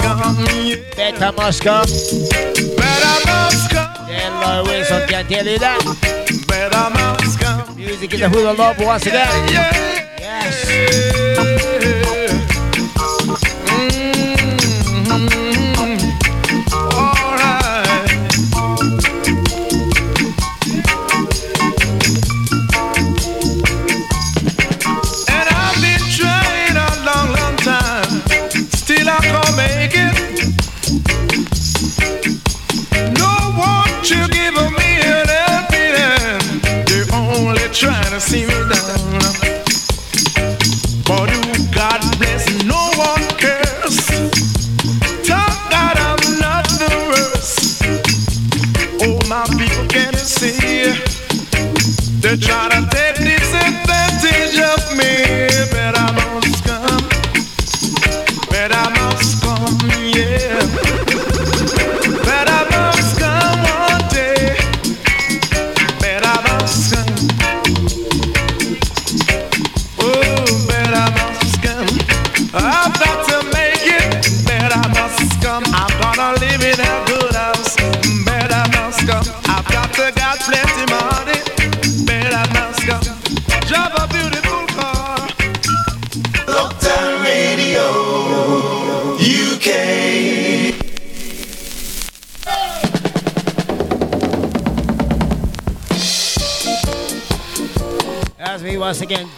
Better 0.97 1.33
must 1.33 1.63
come. 1.63 1.87
Better 2.77 3.17
must 3.27 3.71
come. 3.71 3.95
Delroy 4.09 4.65
Wilson 4.67 5.09
can 5.09 5.27
tell 5.27 5.47
you 5.47 5.59
that. 5.59 5.83
Better 6.49 6.91
must 6.91 7.41
come. 7.41 7.77
Music 7.77 8.15
is 8.15 8.21
the 8.21 8.31
food 8.31 8.47
of 8.47 8.59
love 8.59 8.79
once 8.81 9.07
again. 9.07 9.49
Yeah. 9.53 9.71
Yes. 10.19 11.18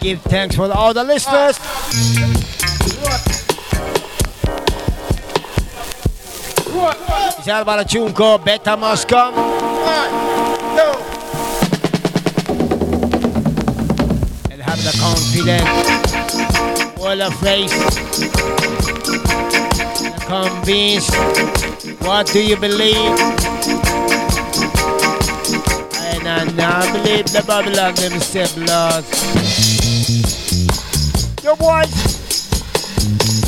Give 0.01 0.21
thanks 0.23 0.55
for 0.55 0.71
all 0.71 0.93
the 0.93 1.03
listeners. 1.03 1.59
Called 8.13 8.43
Better 8.43 8.77
Must 8.77 9.07
Come. 9.07 9.33
And 14.49 14.61
have 14.61 14.81
the 14.83 14.91
confidence, 14.99 15.69
all 16.99 17.21
of 17.21 17.33
faith, 17.39 17.71
convinced. 20.27 21.15
What 22.01 22.27
do 22.27 22.41
you 22.43 22.57
believe? 22.57 23.19
And 26.23 26.59
I 26.59 26.91
believe 26.91 27.25
the 27.31 27.43
Babylon 27.45 27.95
them 27.95 28.19
say 28.19 28.45
blood. 28.55 29.03
Yo 31.51 33.40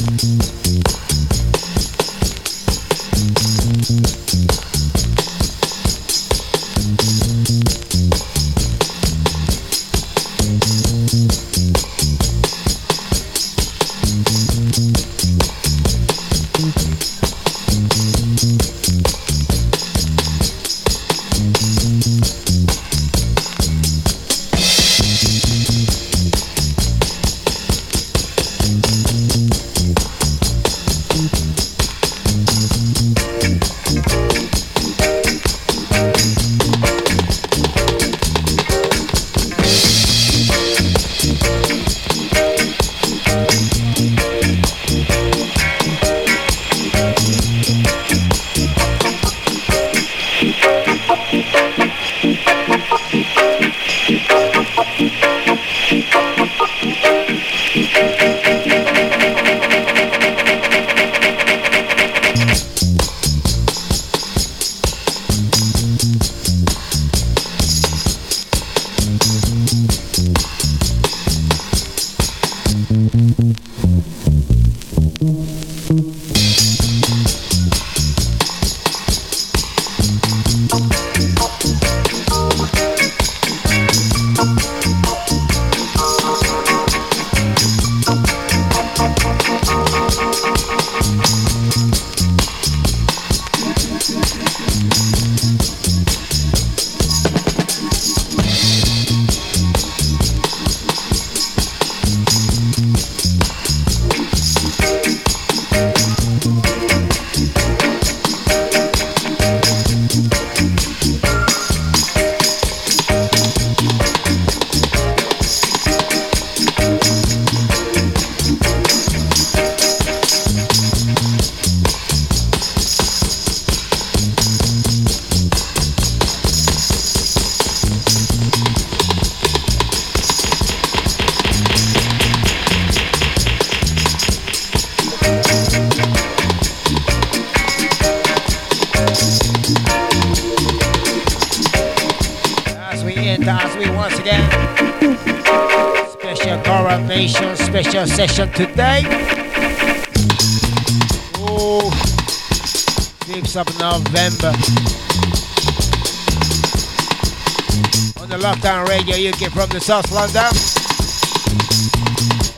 Lockdown 159.24 159.34
UK 159.46 159.52
from 159.52 159.70
the 159.70 159.80
South 159.80 160.12
London. 160.12 160.52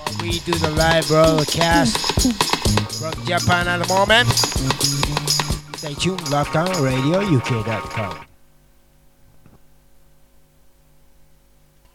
While 0.07 0.17
we 0.21 0.39
do 0.39 0.53
the 0.53 0.71
live 0.71 1.07
broadcast 1.07 1.97
from 2.99 3.13
Japan 3.25 3.67
at 3.67 3.85
the 3.85 3.93
moment. 3.93 4.29
Stay 5.77 5.93
tuned, 5.93 6.21
lockdownradiouk.com. 6.21 8.25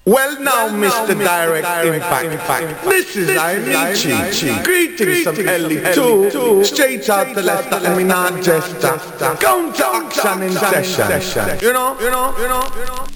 Well 0.06 0.40
now, 0.40 0.68
Mr. 0.68 1.18
Direct 1.18 1.66
Impact, 1.86 2.84
this 2.84 3.16
is 3.16 3.28
Inichi. 3.28 4.64
Greetings 4.64 5.24
from 5.24 5.36
LE2, 5.36 6.64
straight 6.64 7.08
out 7.10 7.34
to 7.34 7.42
Leicester, 7.42 7.86
and 7.86 7.96
me 7.96 8.04
not 8.04 8.40
jester. 8.42 8.98
Come 9.40 9.72
to 9.72 9.86
action 9.86 10.42
in 10.42 10.52
session. 10.52 11.58
You 11.60 11.72
know, 11.72 11.96
you 12.00 12.10
know, 12.10 12.34
you 12.38 12.48
know, 12.48 12.62
you 12.76 12.84
know. 12.86 13.06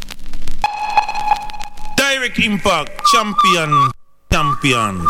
Direct 2.05 2.39
Impact, 2.39 3.01
champion, 3.13 3.91
champion. 4.31 5.07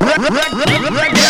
Record, 0.00 0.32
record, 0.32 0.92
record. 0.92 1.21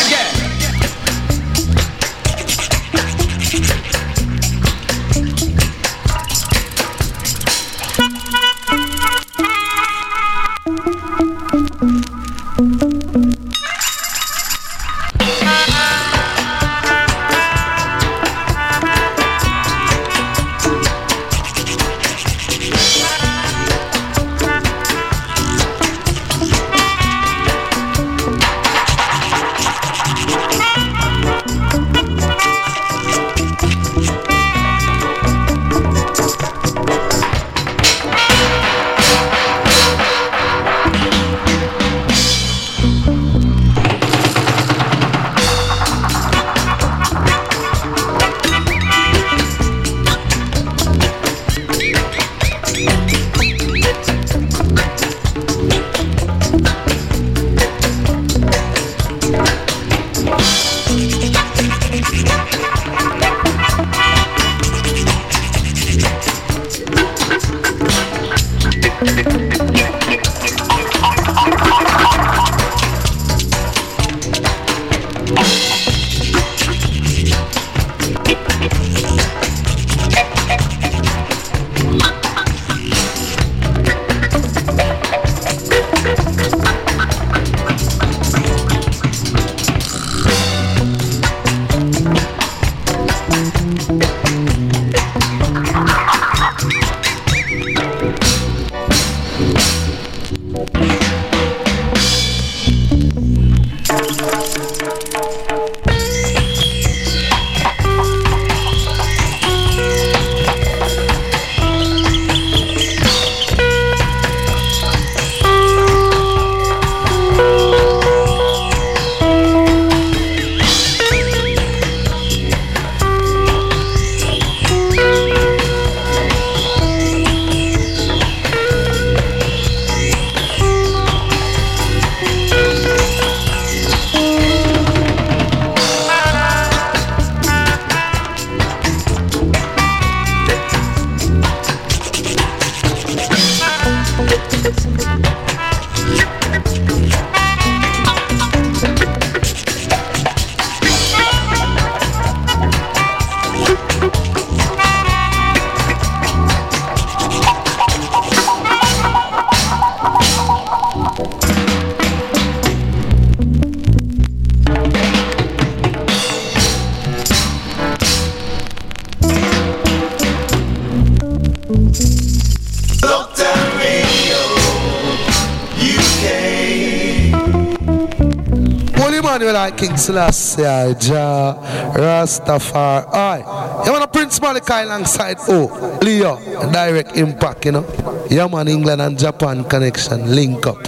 King 179.83 179.97
Selassie, 179.97 180.63
Jah, 181.01 181.59
Rastafari. 181.97 183.43
You 183.85 183.91
want 183.91 184.05
a 184.05 184.07
Prince 184.07 184.41
Malachi 184.41 184.85
alongside 184.87 185.39
Oh, 185.49 185.99
Leo, 186.01 186.37
direct 186.71 187.17
impact, 187.17 187.65
you 187.65 187.73
know. 187.73 188.27
Yeah, 188.31 188.47
man, 188.47 188.69
England 188.69 189.03
and 189.03 189.19
Japan 189.19 189.65
connection, 189.65 190.33
link 190.33 190.69
up. 190.69 190.79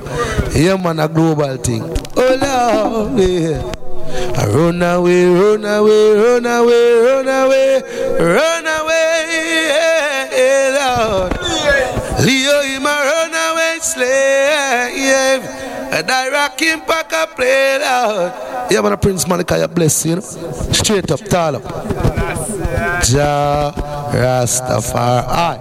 Yeah, 0.54 0.76
man, 0.76 1.00
a 1.00 1.08
global 1.08 1.56
thing. 1.56 1.82
Oh, 2.16 3.08
Lord, 3.10 3.18
yeah. 3.18 3.62
Run 4.46 4.80
away, 4.80 5.26
run 5.26 5.64
away, 5.64 6.12
run 6.14 6.46
away, 6.46 6.94
run 7.02 7.26
away, 7.26 7.82
run 7.82 8.22
away, 8.22 8.53
play, 17.36 17.78
Lord. 17.78 18.32
Yeah, 18.70 18.80
man, 18.80 18.92
a 18.92 18.96
Prince 18.96 19.26
Malachi, 19.28 19.66
bless 19.72 20.04
you, 20.06 20.16
know. 20.16 20.20
Straight 20.20 21.10
up, 21.10 21.20
tall 21.20 21.56
up. 21.56 21.62
Jah 23.04 23.72
Rastafari. 24.12 25.58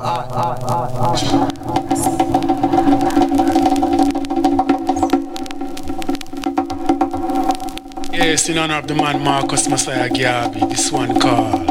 Yes, 8.13 8.47
in 8.47 8.57
honor 8.57 8.75
of 8.77 8.87
the 8.87 8.95
man 8.95 9.23
Marcus 9.23 9.67
Messiah 9.67 10.09
Garvey, 10.09 10.59
this 10.67 10.91
one 10.91 11.19
called 11.19 11.67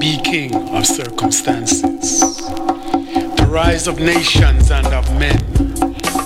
Be 0.00 0.18
King 0.18 0.54
of 0.74 0.86
Circumstances. 0.86 2.38
The 2.38 3.46
rise 3.48 3.86
of 3.86 3.98
nations 3.98 4.70
and 4.70 4.86
of 4.88 5.08
men 5.18 5.38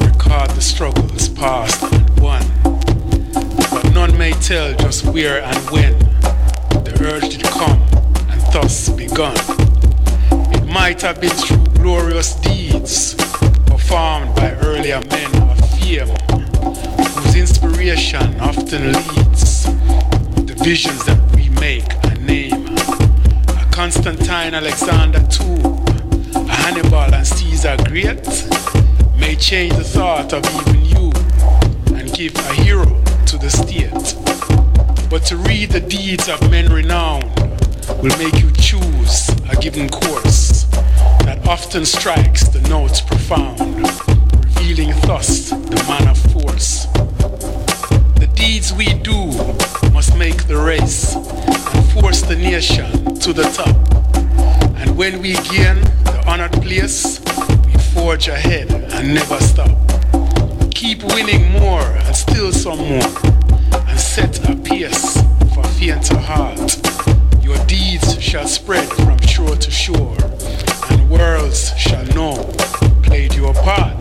record 0.00 0.50
the 0.50 0.60
struggles 0.60 1.28
past 1.28 1.82
and 1.92 2.20
won. 2.20 2.49
None 4.00 4.16
may 4.16 4.32
tell 4.32 4.72
just 4.76 5.04
where 5.04 5.42
and 5.42 5.70
when 5.70 5.92
the 6.84 6.96
urge 7.02 7.36
did 7.36 7.42
come 7.42 7.82
and 8.30 8.40
thus 8.50 8.88
begun. 8.88 9.36
It 10.54 10.64
might 10.64 11.02
have 11.02 11.20
been 11.20 11.28
through 11.28 11.66
glorious 11.74 12.34
deeds 12.36 13.14
performed 13.66 14.34
by 14.34 14.52
earlier 14.62 15.02
men 15.04 15.42
of 15.50 15.58
fame 15.78 16.08
whose 17.12 17.34
inspiration 17.36 18.40
often 18.40 18.92
leads 18.94 19.64
the 19.64 20.56
visions 20.64 21.04
that 21.04 21.20
we 21.36 21.50
make 21.60 21.92
and 22.06 22.26
name. 22.26 22.68
A 22.68 23.68
Constantine 23.70 24.54
Alexander 24.54 25.18
II, 25.18 25.60
a 26.36 26.54
Hannibal 26.54 27.14
and 27.14 27.26
Caesar 27.26 27.76
Great 27.84 28.24
may 29.18 29.36
change 29.36 29.74
the 29.76 29.84
thought 29.84 30.32
of 30.32 30.42
even 30.56 30.86
you 30.86 31.12
and 31.94 32.10
give 32.14 32.34
a 32.34 32.54
hero 32.54 33.09
to 33.30 33.38
the 33.38 33.48
state. 33.48 33.92
But 35.08 35.24
to 35.26 35.36
read 35.36 35.70
the 35.70 35.78
deeds 35.78 36.28
of 36.28 36.50
men 36.50 36.72
renowned 36.72 37.30
will 38.02 38.16
make 38.18 38.42
you 38.42 38.50
choose 38.58 39.28
a 39.48 39.54
given 39.60 39.88
course 39.88 40.64
that 41.22 41.38
often 41.46 41.84
strikes 41.84 42.48
the 42.48 42.60
notes 42.68 43.00
profound, 43.00 43.60
revealing 44.44 44.90
thus 45.02 45.50
the 45.50 45.84
man 45.86 46.08
of 46.08 46.18
force. 46.32 46.86
The 48.18 48.28
deeds 48.34 48.72
we 48.72 48.94
do 48.94 49.26
must 49.92 50.16
make 50.16 50.48
the 50.48 50.56
race 50.56 51.14
and 51.14 51.84
force 51.92 52.22
the 52.22 52.34
nation 52.34 53.14
to 53.20 53.32
the 53.32 53.44
top. 53.44 53.76
And 54.76 54.96
when 54.96 55.22
we 55.22 55.34
gain 55.34 55.78
the 56.02 56.24
honored 56.26 56.60
place, 56.62 57.20
we 57.64 57.78
forge 57.94 58.26
ahead 58.26 58.72
and 58.72 59.14
never 59.14 59.38
stop. 59.38 59.79
Keep 60.80 61.04
winning 61.12 61.52
more 61.60 61.82
and 61.82 62.16
still 62.16 62.50
some 62.50 62.78
more, 62.78 63.12
and 63.86 64.00
set 64.00 64.48
a 64.48 64.56
pace 64.56 65.20
for 65.52 65.62
fainter 65.76 66.16
heart. 66.16 66.80
Your 67.44 67.58
deeds 67.66 68.18
shall 68.18 68.48
spread 68.48 68.88
from 68.88 69.20
shore 69.20 69.56
to 69.56 69.70
shore, 69.70 70.16
and 70.88 71.10
worlds 71.10 71.76
shall 71.76 72.06
know 72.14 72.34
played 73.02 73.34
your 73.34 73.52
part. 73.52 74.00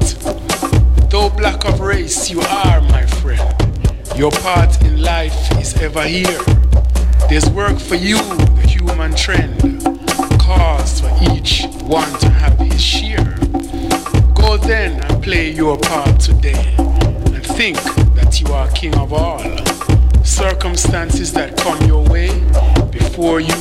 Though 1.09 1.29
black 1.31 1.65
of 1.65 1.81
race 1.81 2.29
you 2.29 2.39
are, 2.39 2.79
my 2.79 3.05
friend, 3.05 3.43
your 4.15 4.31
part 4.31 4.81
in 4.83 5.01
life 5.01 5.51
is 5.59 5.75
ever 5.81 6.03
here. 6.03 6.39
There's 7.27 7.49
work 7.49 7.77
for 7.77 7.95
you, 7.95 8.19
the 8.55 8.65
human 8.65 9.13
trend, 9.15 9.83
cause 10.39 11.01
for 11.01 11.11
each 11.33 11.65
one 11.83 12.09
to 12.19 12.29
have 12.29 12.57
his 12.57 12.81
share. 12.81 13.28
Go 14.49 14.57
then 14.57 14.99
and 15.03 15.21
play 15.21 15.51
your 15.51 15.77
part 15.77 16.19
today, 16.19 16.73
and 16.79 17.45
think 17.45 17.77
that 18.15 18.41
you 18.41 18.47
are 18.51 18.67
king 18.71 18.97
of 18.97 19.13
all. 19.13 19.43
Circumstances 20.25 21.31
that 21.33 21.55
come 21.55 21.79
your 21.85 22.03
way 22.09 22.29
before 22.89 23.41
you 23.41 23.55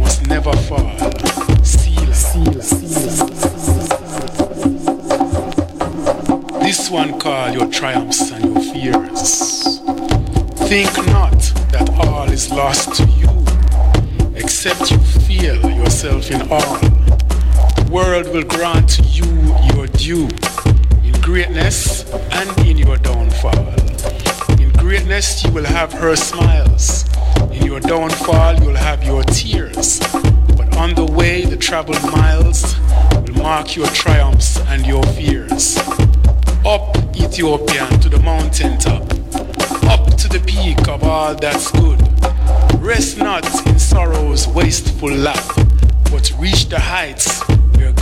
must 0.00 0.26
never 0.26 0.52
fall. 0.66 0.98
Seal, 1.62 2.12
seal, 2.12 2.60
seal. 2.60 3.26
This 6.58 6.90
one 6.90 7.16
call 7.20 7.52
your 7.52 7.70
triumphs 7.70 8.32
and 8.32 8.44
your 8.44 8.60
fears. 8.72 9.78
Think 10.68 10.90
not 11.06 11.38
that 11.70 11.88
all 11.96 12.28
is 12.28 12.50
lost 12.50 12.92
to 12.96 13.04
you, 13.06 13.28
except 14.34 14.90
you 14.90 14.98
feel 14.98 15.70
yourself 15.70 16.28
in 16.32 16.42
all. 16.50 17.13
The 17.94 18.00
world 18.00 18.34
will 18.34 18.42
grant 18.42 18.98
you 19.14 19.24
your 19.72 19.86
due 19.86 20.28
in 21.04 21.12
greatness 21.20 22.02
and 22.32 22.66
in 22.66 22.76
your 22.76 22.96
downfall. 22.96 23.68
In 24.58 24.72
greatness, 24.72 25.44
you 25.44 25.52
will 25.52 25.64
have 25.64 25.92
her 25.92 26.16
smiles. 26.16 27.04
In 27.52 27.64
your 27.64 27.78
downfall, 27.78 28.56
you'll 28.56 28.74
have 28.74 29.04
your 29.04 29.22
tears. 29.22 30.00
But 30.56 30.76
on 30.76 30.96
the 30.96 31.04
way, 31.04 31.44
the 31.44 31.56
traveled 31.56 32.02
miles 32.10 32.76
will 33.14 33.34
mark 33.34 33.76
your 33.76 33.86
triumphs 33.86 34.58
and 34.66 34.84
your 34.84 35.04
fears. 35.14 35.78
Up 36.66 36.96
Ethiopian 37.14 38.00
to 38.00 38.08
the 38.08 38.18
mountain 38.24 38.76
top, 38.76 39.02
up 39.84 40.16
to 40.16 40.26
the 40.26 40.42
peak 40.44 40.88
of 40.88 41.04
all 41.04 41.36
that's 41.36 41.70
good. 41.70 42.00
Rest 42.82 43.18
not 43.18 43.44
in 43.68 43.78
sorrow's 43.78 44.48
wasteful 44.48 45.12
lap, 45.12 45.44
but 46.10 46.32
reach 46.40 46.68
the 46.68 46.80
heights 46.80 47.43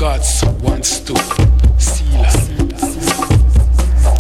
God's 0.03 0.43
once 0.63 0.89
stood. 0.89 1.17
Selah. 1.79 2.33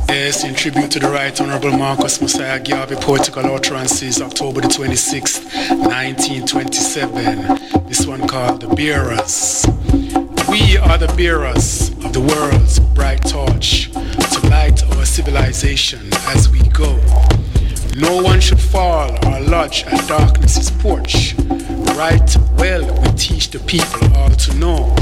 Yes, 0.06 0.44
in 0.44 0.54
tribute 0.54 0.92
to 0.92 1.00
the 1.00 1.10
Right 1.10 1.40
Honorable 1.40 1.72
Marcus 1.72 2.22
Messiah 2.22 2.60
Garvey, 2.60 2.94
poetical 2.94 3.44
utterances, 3.52 4.22
October 4.22 4.60
the 4.60 4.68
26th, 4.68 5.42
1927. 5.84 7.88
This 7.88 8.06
one 8.06 8.28
called 8.28 8.60
The 8.60 8.68
Bearers. 8.68 9.66
We 10.48 10.78
are 10.78 10.98
the 10.98 11.12
bearers 11.16 11.88
of 12.04 12.12
the 12.12 12.20
world's 12.20 12.78
bright 12.78 13.28
torch 13.28 13.90
to 13.90 14.48
light 14.50 14.84
our 14.84 15.04
civilization 15.04 16.08
as 16.28 16.48
we 16.48 16.60
go. 16.68 16.94
No 17.96 18.22
one 18.22 18.40
should 18.40 18.60
fall 18.60 19.10
or 19.26 19.40
lodge 19.40 19.82
at 19.88 20.06
darkness's 20.06 20.70
porch. 20.70 21.34
Right 21.96 22.36
well 22.56 22.84
we 23.02 23.08
teach 23.18 23.50
the 23.50 23.58
people 23.66 24.16
all 24.16 24.30
to 24.30 24.54
know. 24.58 25.01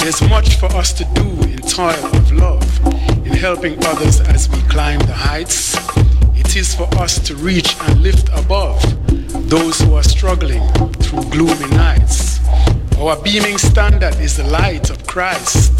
There's 0.00 0.22
much 0.30 0.56
for 0.56 0.66
us 0.76 0.94
to 0.94 1.04
do 1.14 1.28
in 1.42 1.58
toil 1.58 2.04
of 2.16 2.32
love, 2.32 2.86
in 3.26 3.32
helping 3.32 3.76
others 3.84 4.20
as 4.22 4.48
we 4.48 4.58
climb 4.62 4.98
the 5.00 5.12
heights. 5.12 5.76
It 6.34 6.56
is 6.56 6.74
for 6.74 6.88
us 6.98 7.18
to 7.28 7.36
reach 7.36 7.76
and 7.82 8.02
lift 8.02 8.28
above 8.32 8.80
those 9.50 9.78
who 9.80 9.94
are 9.94 10.02
struggling 10.02 10.66
through 10.94 11.24
gloomy 11.30 11.68
nights. 11.76 12.40
Our 12.98 13.22
beaming 13.22 13.58
standard 13.58 14.16
is 14.16 14.38
the 14.38 14.44
light 14.44 14.88
of 14.88 15.06
Christ, 15.06 15.78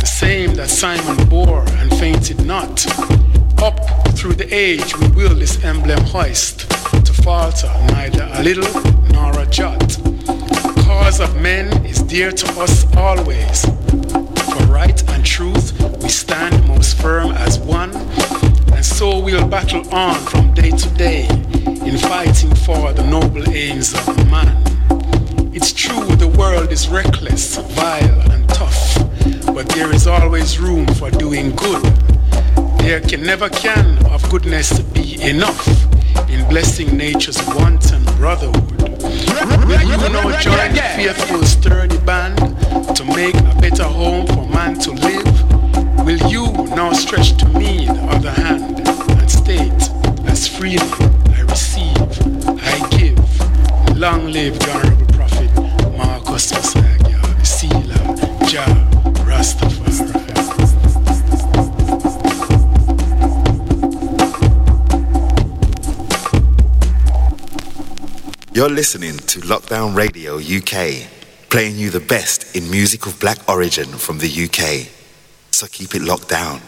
the 0.00 0.06
same 0.06 0.54
that 0.56 0.68
Simon 0.68 1.26
bore 1.30 1.64
and 1.78 1.90
fainted 1.98 2.44
not. 2.44 2.86
Up 3.62 3.80
through 4.16 4.34
the 4.34 4.48
age 4.54 4.96
we 4.98 5.08
will 5.08 5.34
this 5.34 5.64
emblem 5.64 6.00
hoist, 6.04 6.70
to 7.06 7.12
falter 7.22 7.72
neither 7.88 8.28
a 8.34 8.42
little 8.42 8.70
nor 9.12 9.38
a 9.40 9.46
jot. 9.46 10.01
The 10.92 10.98
cause 10.98 11.20
of 11.20 11.40
men 11.40 11.86
is 11.86 12.02
dear 12.02 12.30
to 12.30 12.60
us 12.60 12.84
always. 12.96 13.64
For 13.64 14.64
right 14.66 15.02
and 15.10 15.24
truth 15.24 15.72
we 16.02 16.10
stand 16.10 16.68
most 16.68 16.98
firm 16.98 17.32
as 17.32 17.58
one, 17.58 17.92
and 18.74 18.84
so 18.84 19.18
we'll 19.18 19.48
battle 19.48 19.88
on 19.92 20.16
from 20.26 20.52
day 20.52 20.70
to 20.70 20.88
day 20.90 21.26
in 21.86 21.96
fighting 21.96 22.54
for 22.54 22.92
the 22.92 23.04
noble 23.04 23.48
aims 23.50 23.94
of 23.94 24.30
man. 24.30 24.62
It's 25.54 25.72
true 25.72 26.04
the 26.16 26.28
world 26.28 26.70
is 26.70 26.88
reckless, 26.88 27.56
vile, 27.56 28.30
and 28.30 28.46
tough, 28.50 28.98
but 29.46 29.66
there 29.70 29.90
is 29.94 30.06
always 30.06 30.60
room 30.60 30.86
for 30.94 31.10
doing 31.10 31.56
good. 31.56 31.82
There 32.80 33.00
can 33.00 33.22
never 33.22 33.48
can 33.48 34.04
of 34.06 34.28
goodness 34.30 34.78
be 34.80 35.20
enough 35.22 35.66
in 36.28 36.46
blessing 36.50 36.94
nature's 36.98 37.40
wanton 37.48 38.04
brotherhood. 38.18 38.91
You 39.32 40.38
join 40.40 40.72
the 40.74 40.82
faithful 40.94 41.42
sturdy 41.44 41.96
band 41.98 42.36
to 42.96 43.04
make 43.04 43.34
a 43.34 43.56
better 43.60 43.84
home 43.84 44.26
for 44.26 44.46
man 44.48 44.78
to 44.80 44.92
live? 44.92 46.04
Will 46.04 46.20
you 46.30 46.52
now 46.76 46.92
stretch 46.92 47.36
to 47.38 47.48
me 47.48 47.86
the 47.86 48.02
other 48.10 48.30
hand 48.30 48.86
and 48.86 49.30
state, 49.30 49.72
as 50.28 50.46
freely 50.46 50.78
I 51.34 51.40
receive, 51.48 51.96
I 52.62 52.88
give. 52.90 53.96
Long 53.96 54.26
live 54.26 54.60
honorable 54.68 55.06
prophet 55.14 55.50
Marcus 55.96 56.52
Messiah, 56.52 57.44
Sila, 57.44 58.16
Jah, 58.46 58.66
Rastafari. 59.24 59.81
You're 68.54 68.68
listening 68.68 69.16
to 69.16 69.40
Lockdown 69.40 69.96
Radio 69.96 70.36
UK, 70.36 71.08
playing 71.48 71.78
you 71.78 71.88
the 71.88 72.04
best 72.06 72.54
in 72.54 72.70
music 72.70 73.06
of 73.06 73.18
black 73.18 73.38
origin 73.48 73.86
from 73.86 74.18
the 74.18 74.28
UK. 74.28 74.92
So 75.50 75.66
keep 75.68 75.94
it 75.94 76.02
locked 76.02 76.28
down. 76.28 76.60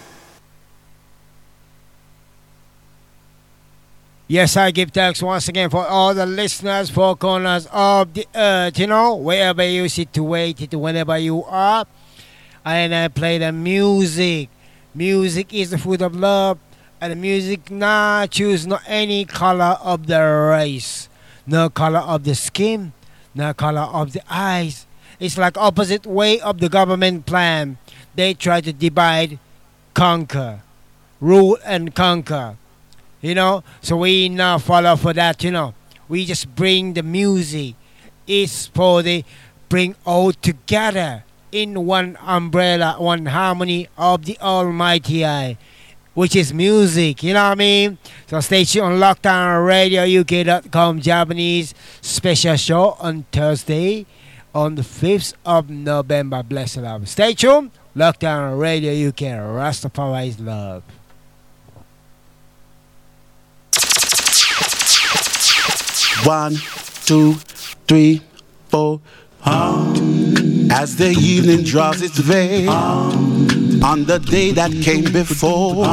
Yes, 4.26 4.56
I 4.56 4.70
give 4.70 4.92
thanks 4.92 5.22
once 5.22 5.46
again 5.48 5.68
for 5.68 5.86
all 5.86 6.14
the 6.14 6.24
listeners, 6.24 6.88
for 6.88 7.16
corners 7.16 7.68
of 7.70 8.14
the 8.14 8.26
earth, 8.34 8.78
you 8.78 8.86
know, 8.86 9.16
wherever 9.16 9.62
you 9.62 9.86
situated, 9.90 10.72
whenever 10.72 11.18
you 11.18 11.44
are. 11.44 11.84
And 12.64 12.94
I 12.94 13.08
play 13.08 13.36
the 13.36 13.52
music. 13.52 14.48
Music 14.94 15.52
is 15.52 15.68
the 15.68 15.76
food 15.76 16.00
of 16.00 16.16
love, 16.16 16.58
and 16.98 17.20
music 17.20 17.70
not 17.70 18.30
choose 18.30 18.66
not 18.66 18.80
any 18.86 19.26
color 19.26 19.76
of 19.82 20.06
the 20.06 20.18
race, 20.18 21.10
no 21.46 21.70
color 21.70 22.00
of 22.00 22.24
the 22.24 22.34
skin, 22.34 22.92
no 23.34 23.54
color 23.54 23.82
of 23.82 24.12
the 24.12 24.22
eyes. 24.28 24.86
It's 25.20 25.38
like 25.38 25.56
opposite 25.56 26.06
way 26.06 26.40
of 26.40 26.58
the 26.58 26.68
government 26.68 27.26
plan. 27.26 27.78
They 28.14 28.34
try 28.34 28.60
to 28.60 28.72
divide, 28.72 29.38
conquer, 29.94 30.60
rule 31.20 31.56
and 31.64 31.94
conquer 31.94 32.56
you 33.24 33.34
know 33.34 33.64
so 33.80 33.96
we 33.96 34.28
now 34.28 34.58
follow 34.58 34.94
for 34.96 35.14
that 35.14 35.42
you 35.42 35.50
know 35.50 35.72
we 36.08 36.26
just 36.26 36.54
bring 36.54 36.92
the 36.92 37.02
music 37.02 37.74
it's 38.26 38.66
for 38.66 39.02
the 39.02 39.24
bring 39.70 39.96
all 40.04 40.30
together 40.32 41.24
in 41.50 41.86
one 41.86 42.18
umbrella 42.20 42.96
one 42.98 43.24
harmony 43.24 43.88
of 43.96 44.26
the 44.26 44.38
almighty 44.40 45.24
eye 45.24 45.56
which 46.14 46.34
is 46.36 46.52
music 46.52 47.22
you 47.22 47.34
know 47.34 47.42
what 47.44 47.52
i 47.52 47.54
mean? 47.54 47.98
So 48.26 48.40
stay 48.40 48.64
tuned 48.64 48.86
on 48.86 48.92
lockdown 48.98 49.66
radio 49.66 50.02
uk.com 50.20 51.00
japanese 51.00 51.74
special 52.00 52.56
show 52.56 52.96
on 53.00 53.24
thursday 53.32 54.06
on 54.54 54.76
the 54.76 54.82
5th 54.82 55.34
of 55.44 55.68
november. 55.68 56.42
Bless 56.42 56.74
the 56.74 56.82
love 56.82 57.08
stay 57.08 57.34
tuned. 57.34 57.70
Lockdown 57.96 58.58
radio 58.58 59.08
uk 59.08 59.16
rastafari's 59.18 60.40
love. 60.40 60.82
One, 66.24 66.54
two, 67.04 67.34
three, 67.86 68.22
four. 68.68 69.00
Um, 69.44 70.70
as 70.70 70.96
the 70.96 71.10
evening 71.10 71.64
draws 71.64 72.00
its 72.00 72.16
veil 72.16 72.70
on 73.84 74.04
the 74.04 74.18
day 74.18 74.50
that 74.50 74.72
came 74.82 75.04
before, 75.12 75.84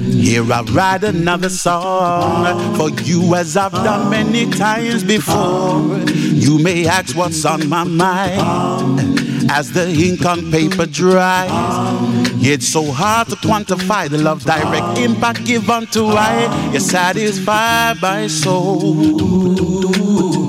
here 0.00 0.50
I 0.50 0.62
write 0.72 1.04
another 1.04 1.50
song 1.50 2.74
for 2.76 2.88
you 3.02 3.34
as 3.34 3.54
I've 3.54 3.72
done 3.72 4.08
many 4.08 4.50
times 4.50 5.04
before. 5.04 5.98
You 6.08 6.58
may 6.58 6.86
ask 6.86 7.14
what's 7.14 7.44
on 7.44 7.68
my 7.68 7.84
mind 7.84 9.50
as 9.50 9.72
the 9.72 9.90
ink 9.90 10.24
on 10.24 10.50
paper 10.50 10.86
dries. 10.86 11.50
It's 12.44 12.68
so 12.68 12.90
hard 12.90 13.28
to 13.28 13.36
quantify 13.36 14.08
the 14.08 14.16
love 14.16 14.44
direct 14.44 14.98
impact 14.98 15.44
given 15.44 15.86
to 15.88 16.06
I. 16.06 16.72
You 16.72 16.80
satisfy 16.80 17.92
my 18.00 18.26
soul. 18.26 19.41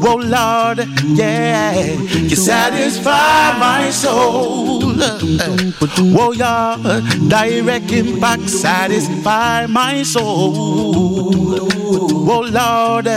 Oh 0.05 0.17
Lord, 0.17 0.85
yeah, 1.17 1.73
you 1.73 2.35
satisfy 2.35 3.57
my 3.57 3.89
soul. 3.89 4.83
Oh 6.19 6.33
yeah, 6.33 6.75
direct 7.27 7.91
impact 7.91 8.49
satisfy 8.49 9.65
my 9.67 10.03
soul. 10.03 10.53
Oh 12.25 12.41
Lord, 12.41 13.07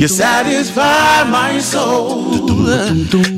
you 0.00 0.08
satisfy 0.08 1.24
my 1.30 1.58
soul. 1.60 2.37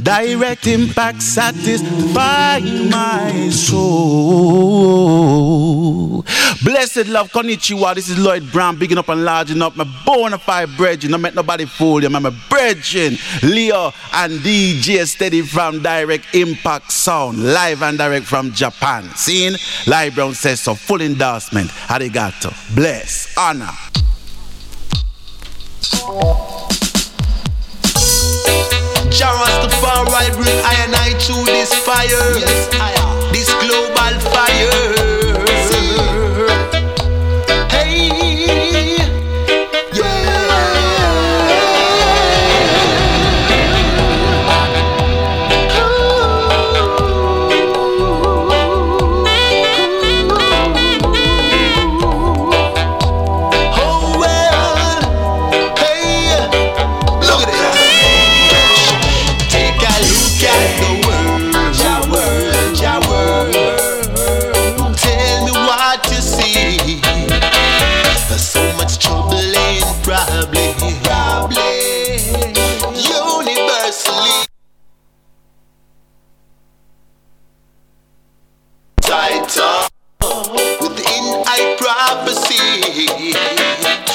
Direct 0.03 0.67
impact 0.67 1.23
satisfy 1.23 2.59
my 2.61 3.49
soul. 3.51 4.81
Blessed 6.65 7.07
love, 7.09 7.31
konnichiwa. 7.31 7.95
This 7.95 8.09
is 8.09 8.19
Lloyd 8.19 8.51
Brown, 8.51 8.77
bigging 8.79 8.99
up 8.99 9.09
and 9.09 9.25
larging 9.25 9.63
up 9.63 9.77
my 9.77 9.85
bona 10.05 10.39
fide 10.39 10.77
brethren. 10.77 11.13
Don't 11.13 11.21
make 11.21 11.35
nobody 11.35 11.65
fool 11.67 12.03
you. 12.03 12.09
I'm 12.09 12.27
a 12.27 12.31
Leo 13.43 13.93
and 14.15 14.41
DJ 14.41 15.07
Steady 15.07 15.43
from 15.43 15.83
Direct 15.83 16.35
Impact 16.35 16.91
Sound, 16.91 17.43
live 17.43 17.83
and 17.83 17.99
direct 17.99 18.27
from 18.27 18.53
Japan. 18.53 19.09
Seeing 19.17 19.57
Lloyd 19.87 20.15
Brown 20.15 20.35
says 20.35 20.61
so, 20.61 20.75
full 20.75 21.01
endorsement. 21.01 21.71
Arigato. 21.89 22.53
Bless, 22.75 23.37
honor. 23.39 23.71
Rastafari 29.11 30.31
bring 30.37 30.61
I 30.65 30.75
and 30.85 30.95
I 30.95 31.13
to 31.19 31.45
this 31.45 31.75
fire. 31.75 32.39
Yes, 32.39 32.69
I. 32.75 32.95
This 33.33 33.53
global 33.55 34.21
fire. 34.31 35.00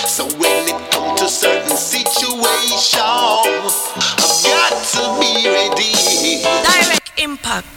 So 0.07 0.25
when 0.38 0.67
it 0.67 0.91
comes 0.91 1.21
to 1.21 1.27
certain 1.27 1.77
situations, 1.77 2.93
I've 2.95 4.43
got 4.43 4.73
to 4.93 5.19
be 5.19 5.47
ready. 5.47 6.43
Direct 6.43 7.11
impact. 7.19 7.67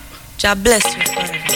God 0.43 0.63
bless 0.63 0.85
you 0.97 1.49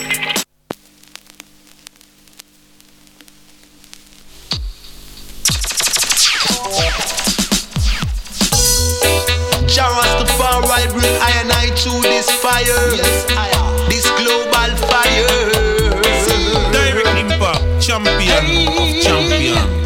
and 11.43 12.03
this 12.03 12.31
fire, 12.31 12.65
yes, 12.95 13.27
I 13.31 13.87
this 13.89 14.07
global 14.19 14.77
fire. 14.89 15.42
champion 18.05 18.69
of 18.69 19.03
champion。 19.03 19.82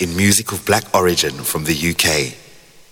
in 0.00 0.16
music 0.16 0.52
of 0.52 0.64
black 0.64 0.84
origin 0.94 1.32
from 1.32 1.64
the 1.64 1.74
UK. 1.74 2.34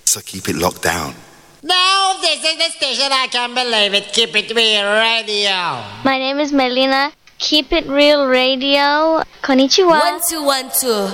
So 0.05 0.21
keep 0.21 0.49
it 0.49 0.57
locked 0.57 0.83
down. 0.83 1.15
Now 1.63 2.15
this 2.21 2.45
is 2.45 2.57
the 2.57 2.71
station 2.77 3.09
I 3.11 3.27
can't 3.29 3.55
believe 3.55 3.95
it. 3.95 4.13
Keep 4.13 4.37
it 4.37 4.55
real 4.55 4.87
radio. 4.93 5.83
My 6.05 6.19
name 6.19 6.39
is 6.39 6.53
Melina. 6.53 7.13
Keep 7.39 7.73
it 7.73 7.87
real 7.87 8.27
radio. 8.27 9.23
Konnichiwa. 9.43 10.01
One 10.01 10.21
two 10.29 10.43
one 10.45 10.71
two. 10.81 11.09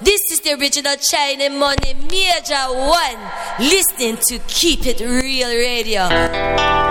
This 0.00 0.30
is 0.30 0.40
the 0.40 0.52
original 0.60 0.96
China 0.96 1.50
Money 1.50 1.94
Major 2.10 2.66
One. 2.68 3.18
Listening 3.58 4.16
to 4.28 4.38
Keep 4.46 4.86
It 4.86 5.00
Real 5.00 5.48
Radio. 5.48 6.83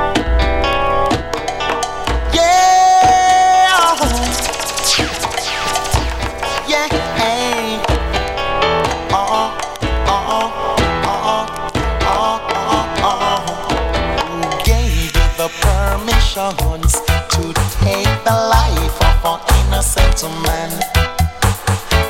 to 16.34 17.54
take 17.86 18.10
the 18.26 18.34
life 18.34 18.98
of 19.06 19.24
an 19.24 19.40
innocent 19.68 20.24
man. 20.42 20.72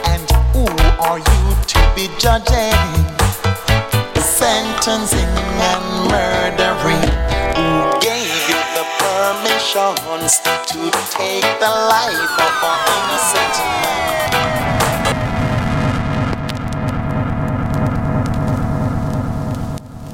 And 0.06 0.24
who 0.54 0.64
are 1.04 1.20
you 1.20 1.56
to 1.68 1.80
be 1.94 2.08
judging, 2.18 2.72
sentencing 4.16 5.28
and 5.28 6.08
murdering? 6.08 7.04
Who 7.58 7.68
gave 8.00 8.32
you 8.48 8.60
the 8.78 8.86
permissions 9.04 10.40
to 10.40 10.80
take 11.12 11.44
the 11.60 11.74
life 11.92 12.40
of 12.40 12.64
an 12.64 12.80
innocent 12.96 13.56
man? 13.84 14.08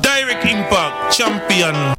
Direct 0.01 0.45
Impact 0.45 1.13
Champion 1.15 1.98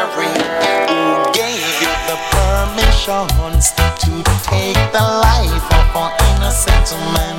actions 3.07 3.71
to 3.71 4.23
take 4.43 4.77
the 4.91 5.01
life 5.01 5.67
of 5.73 5.95
an 5.95 6.11
innocent 6.35 6.93
man. 7.13 7.37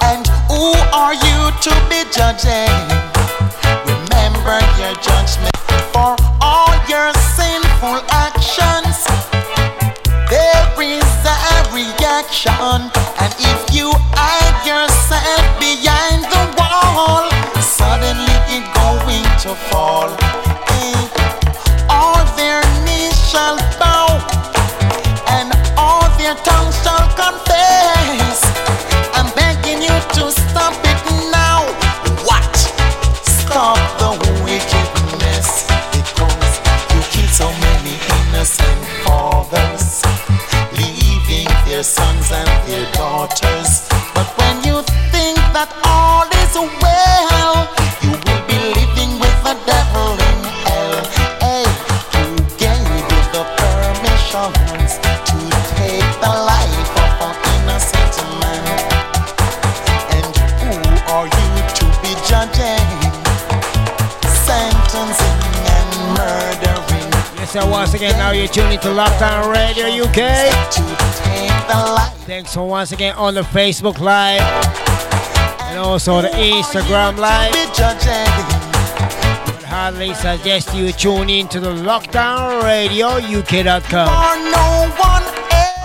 And 0.00 0.26
who 0.48 0.72
are 0.92 1.12
you 1.12 1.50
to 1.60 1.72
be 1.90 2.00
judging? 2.10 2.72
Remember 3.84 4.58
your 4.80 4.94
judgment 5.02 5.56
for 5.92 6.16
all 6.40 6.72
your 6.88 7.12
sinful 7.36 8.00
actions. 8.10 9.04
There 10.30 10.82
is 10.82 11.04
a 11.26 11.74
reaction. 11.74 12.95
Sir. 67.60 67.70
Once 67.70 67.94
again, 67.94 68.12
now 68.18 68.30
you're 68.32 68.48
tuning 68.48 68.78
to 68.80 68.88
Lockdown 68.88 69.52
Radio 69.52 69.86
UK. 70.04 70.16
Thanks 72.26 72.54
for 72.54 72.66
once 72.68 72.92
again 72.92 73.14
on 73.16 73.34
the 73.34 73.42
Facebook 73.42 73.98
Live 73.98 74.40
and 75.62 75.78
also 75.78 76.20
the 76.22 76.28
Instagram 76.28 77.16
Live. 77.18 77.54
Would 79.46 79.62
hardly 79.64 80.12
suggest 80.14 80.74
you 80.74 80.92
tune 80.92 81.30
in 81.30 81.48
to 81.48 81.60
the 81.60 81.72
Lockdown 81.72 82.62
Radio 82.62 83.08
UK.com. 83.08 84.08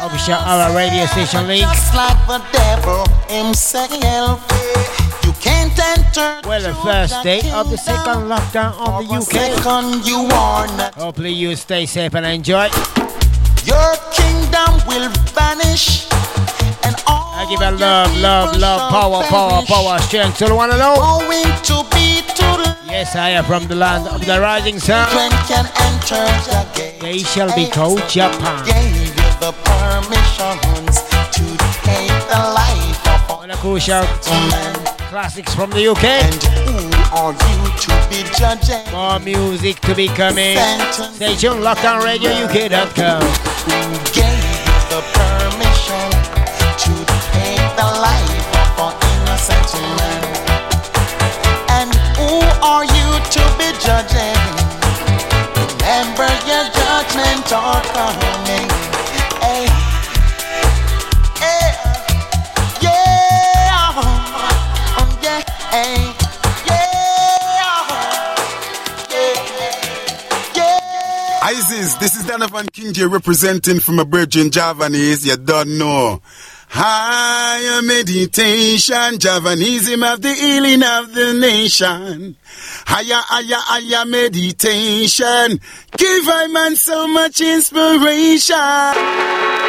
Official 0.03 0.33
our 0.33 0.75
radio 0.75 1.05
station 1.05 1.47
link. 1.47 1.61
just 1.61 1.95
like 1.95 2.17
the 2.27 2.41
devil 2.51 3.05
himself. 3.29 5.00
You. 5.81 6.21
Well, 6.45 6.61
the 6.61 6.75
first 6.83 7.23
day 7.23 7.41
of 7.51 7.71
the 7.71 7.77
second 7.77 8.29
lockdown 8.29 8.73
of 8.77 9.07
the 9.07 9.15
UK. 9.15 9.23
Second, 9.23 10.05
you. 10.05 10.29
Hopefully, 11.01 11.31
you 11.31 11.55
stay 11.55 11.87
safe 11.87 12.13
and 12.13 12.23
enjoy. 12.23 12.69
Your 13.65 13.95
kingdom 14.13 14.77
will 14.85 15.09
vanish. 15.33 16.05
And 16.83 16.95
all 17.07 17.33
I 17.33 17.47
give 17.49 17.61
a 17.61 17.71
love, 17.71 18.15
love, 18.17 18.57
love, 18.57 18.91
power, 18.91 19.23
power, 19.23 19.65
power, 19.65 19.97
strength 19.99 20.37
to 20.39 20.45
the 20.45 20.55
one 20.55 20.69
and 20.69 20.81
all. 20.81 21.21
going 21.21 21.49
to 21.63 21.83
be 21.95 22.21
to 22.35 22.77
Yes, 22.85 23.15
I 23.15 23.29
am 23.29 23.45
from 23.45 23.67
the 23.67 23.75
land 23.75 24.07
of 24.07 24.23
the 24.23 24.39
rising 24.39 24.77
sun. 24.77 25.07
can 25.47 25.65
enter 25.87 26.21
the. 26.45 26.97
They 27.01 27.19
shall 27.19 27.55
be 27.55 27.67
called 27.67 28.07
Japan. 28.07 28.65
Gave 28.65 29.17
you 29.17 29.29
the 29.41 29.51
permissions 29.65 31.01
to 31.35 31.45
take 31.81 32.13
the 32.29 32.41
life 32.53 33.31
of 33.31 33.37
One 33.37 33.49
the 33.49 33.55
crucial 33.55 34.05
classics 35.11 35.53
from 35.53 35.69
the 35.71 35.85
UK. 35.91 36.05
And 36.05 36.41
who 36.63 36.87
are 37.11 37.33
you 37.33 37.59
to 37.83 37.93
be 38.07 38.23
judging? 38.39 38.79
More 38.93 39.19
music 39.19 39.77
to 39.81 39.93
be 39.93 40.07
coming. 40.07 40.55
Stay 40.55 41.35
tuned, 41.35 41.59
lockdownradiouk.com. 41.67 43.19
Who 43.67 43.77
gave 44.15 44.47
you 44.55 44.77
the 44.87 45.01
permission 45.11 46.07
to 46.83 46.93
take 47.35 47.67
the 47.75 47.89
life 47.99 48.55
of 48.79 48.95
an 48.95 48.95
innocent 49.11 49.83
man? 49.99 50.23
And 51.75 51.91
who 52.15 52.39
are 52.63 52.85
you 52.87 53.07
to 53.35 53.43
be 53.59 53.67
judging? 53.83 54.39
Remember 55.59 56.31
your 56.47 56.63
judgment 56.71 57.51
are 57.51 57.83
coming. 57.91 58.70
This 71.71 72.17
is 72.17 72.25
Donovan 72.25 72.65
Kinje 72.65 73.09
representing 73.09 73.79
from 73.79 73.99
a 73.99 74.03
Virgin 74.03 74.51
Javanese. 74.51 75.25
You 75.25 75.37
don't 75.37 75.77
know. 75.77 76.21
Higher 76.67 77.81
meditation, 77.81 79.17
Javanism 79.17 80.03
of 80.03 80.21
the 80.21 80.33
healing 80.33 80.83
of 80.83 81.13
the 81.13 81.33
nation. 81.33 82.35
Higher, 82.85 83.23
higher, 83.23 83.55
higher 83.57 84.05
meditation. 84.05 85.61
Give 85.95 86.27
I 86.27 86.47
man 86.47 86.75
so 86.75 87.07
much 87.07 87.39
inspiration. 87.39 89.60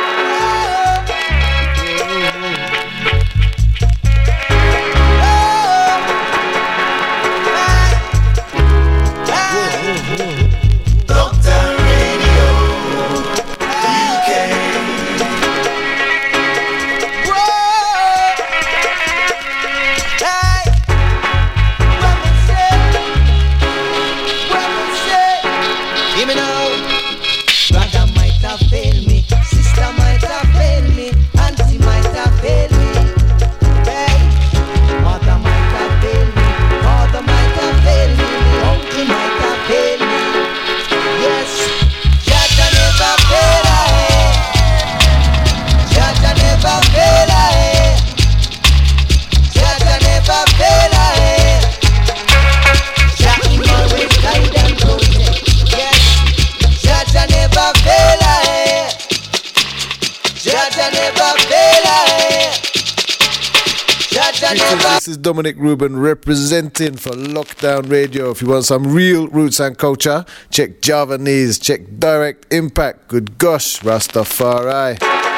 Dominic 65.33 65.57
Rubin 65.57 65.99
representing 65.99 66.99
for 66.99 67.13
Lockdown 67.13 67.91
Radio. 67.91 68.33
If 68.33 68.43
you 68.43 68.49
want 68.49 68.67
some 68.67 68.93
real 68.93 69.29
roots 69.29 69.61
and 69.61 69.79
culture, 69.79 70.27
check 70.51 70.83
Javanese, 70.83 71.59
check 71.59 71.81
Direct 71.99 72.53
Impact. 72.53 73.09
Good 73.09 73.39
gosh, 73.39 73.81
Rastafari. 73.81 75.32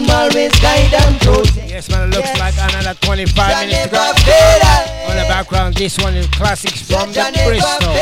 Him 0.00 0.10
always 0.10 0.52
guide 0.60 0.94
and 0.94 1.20
protect. 1.20 1.68
Yes, 1.68 1.90
man, 1.90 2.08
it 2.08 2.16
looks 2.16 2.32
like 2.38 2.54
another 2.56 2.94
25 3.00 3.34
Jah 3.34 3.60
minutes 3.60 3.82
to 3.84 3.88
go. 3.90 3.96
never 3.96 4.18
fail 4.20 4.60
I. 4.62 5.06
On 5.10 5.16
the 5.16 5.26
background, 5.28 5.74
this 5.74 5.98
one 5.98 6.14
is 6.14 6.26
classics 6.28 6.82
from 6.88 7.08
the 7.08 7.14
Jah 7.14 7.30
never 7.30 7.50
Bristol. 7.50 7.94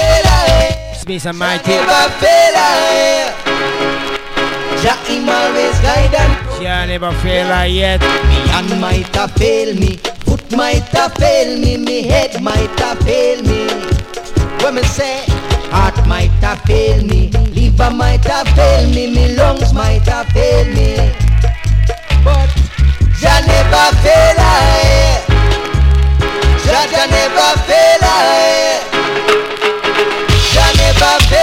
Space 0.94 1.26
and 1.26 1.38
Mighty. 1.38 1.70
Never 1.70 2.10
fail 2.22 2.54
I. 2.56 3.34
Jah 4.82 4.96
him 5.10 5.28
always 5.28 5.78
guide 5.80 6.14
and 6.14 6.62
Jah 6.62 6.86
never 6.86 7.12
fail 7.20 7.50
I 7.50 7.66
yet. 7.66 8.00
Me 8.00 8.38
hand 8.52 8.80
might 8.80 9.14
have 9.16 9.32
fail 9.32 9.74
me, 9.74 9.96
foot 10.22 10.44
might 10.52 10.86
have 10.94 11.14
fail 11.14 11.58
me, 11.58 11.76
me 11.76 12.02
head 12.02 12.40
might 12.42 12.78
have 12.78 12.98
fail 13.00 13.42
me. 13.42 13.66
When 14.62 14.76
me 14.76 14.82
say 14.82 15.24
heart 15.70 16.06
might 16.06 16.30
have 16.42 16.60
fail 16.62 17.02
me, 17.04 17.30
liver 17.30 17.90
might 17.90 18.24
have 18.24 18.48
fail 18.50 18.88
me, 18.88 19.12
me 19.12 19.34
lungs 19.34 19.72
might 19.72 20.06
have 20.06 20.26
fail 20.28 20.64
me. 20.74 21.27
But 22.28 22.50
Jah 23.20 23.40
never 23.48 23.86
fail 24.04 24.36
I. 24.36 25.24
Jah 26.64 26.84
Jah 26.92 27.06
never 27.08 27.50
fail 27.66 28.04
I. 28.04 28.84
Jah 30.52 30.70
never 30.76 31.14
fail 31.24 31.36
I. 31.36 31.37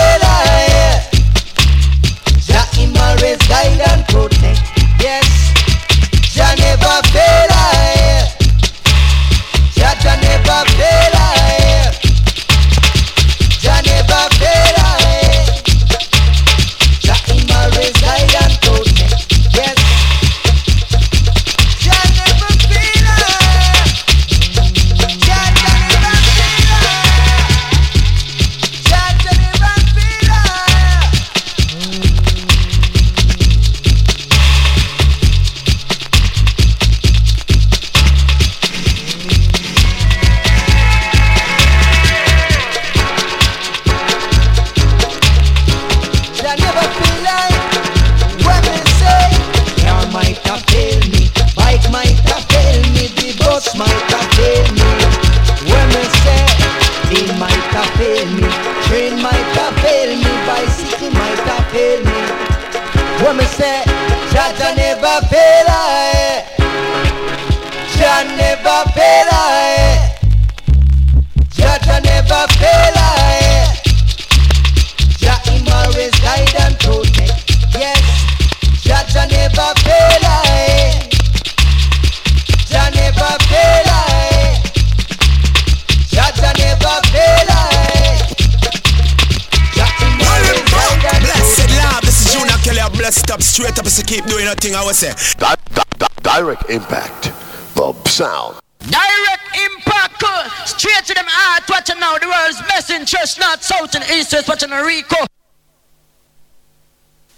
blessed 93.76 93.80
up 93.80 93.86
straight 93.86 93.86
up. 93.86 93.88
So 93.88 94.04
keep 94.04 94.26
doing 94.26 94.46
your 94.46 94.56
thing. 94.56 94.76
I 94.76 94.84
was 94.84 94.98
say. 94.98 95.14
Di- 95.38 95.56
di- 95.74 95.84
di- 95.98 96.22
direct 96.22 96.70
impact. 96.70 97.32
The 97.76 97.94
sound. 98.10 98.60
Direct 98.80 99.58
impact, 99.58 100.24
straight 100.68 101.06
to 101.06 101.14
them 101.16 101.26
heart, 101.28 101.64
watching 101.68 102.00
now 102.00 102.18
the 102.20 102.28
world's 102.28 102.62
best 102.68 102.92
interest, 102.92 103.40
not 103.40 103.64
south 103.64 103.96
and 103.96 104.04
east, 104.12 104.32
west, 104.32 104.48
watching 104.48 104.72
a 104.72 104.86
Rico. 104.86 105.26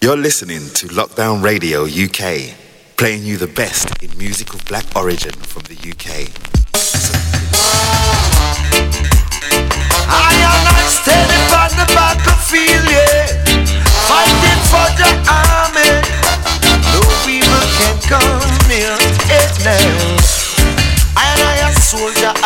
You're 0.01 0.17
listening 0.17 0.67
to 0.73 0.87
Lockdown 0.87 1.41
Radio 1.41 1.85
UK, 1.85 2.53
playing 2.97 3.23
you 3.23 3.37
the 3.37 3.47
best 3.47 4.03
in 4.03 4.15
music 4.17 4.53
of 4.53 4.63
black 4.65 4.85
origin 4.95 5.31
from 5.31 5.63
the 5.63 5.75
UK. 5.75 7.26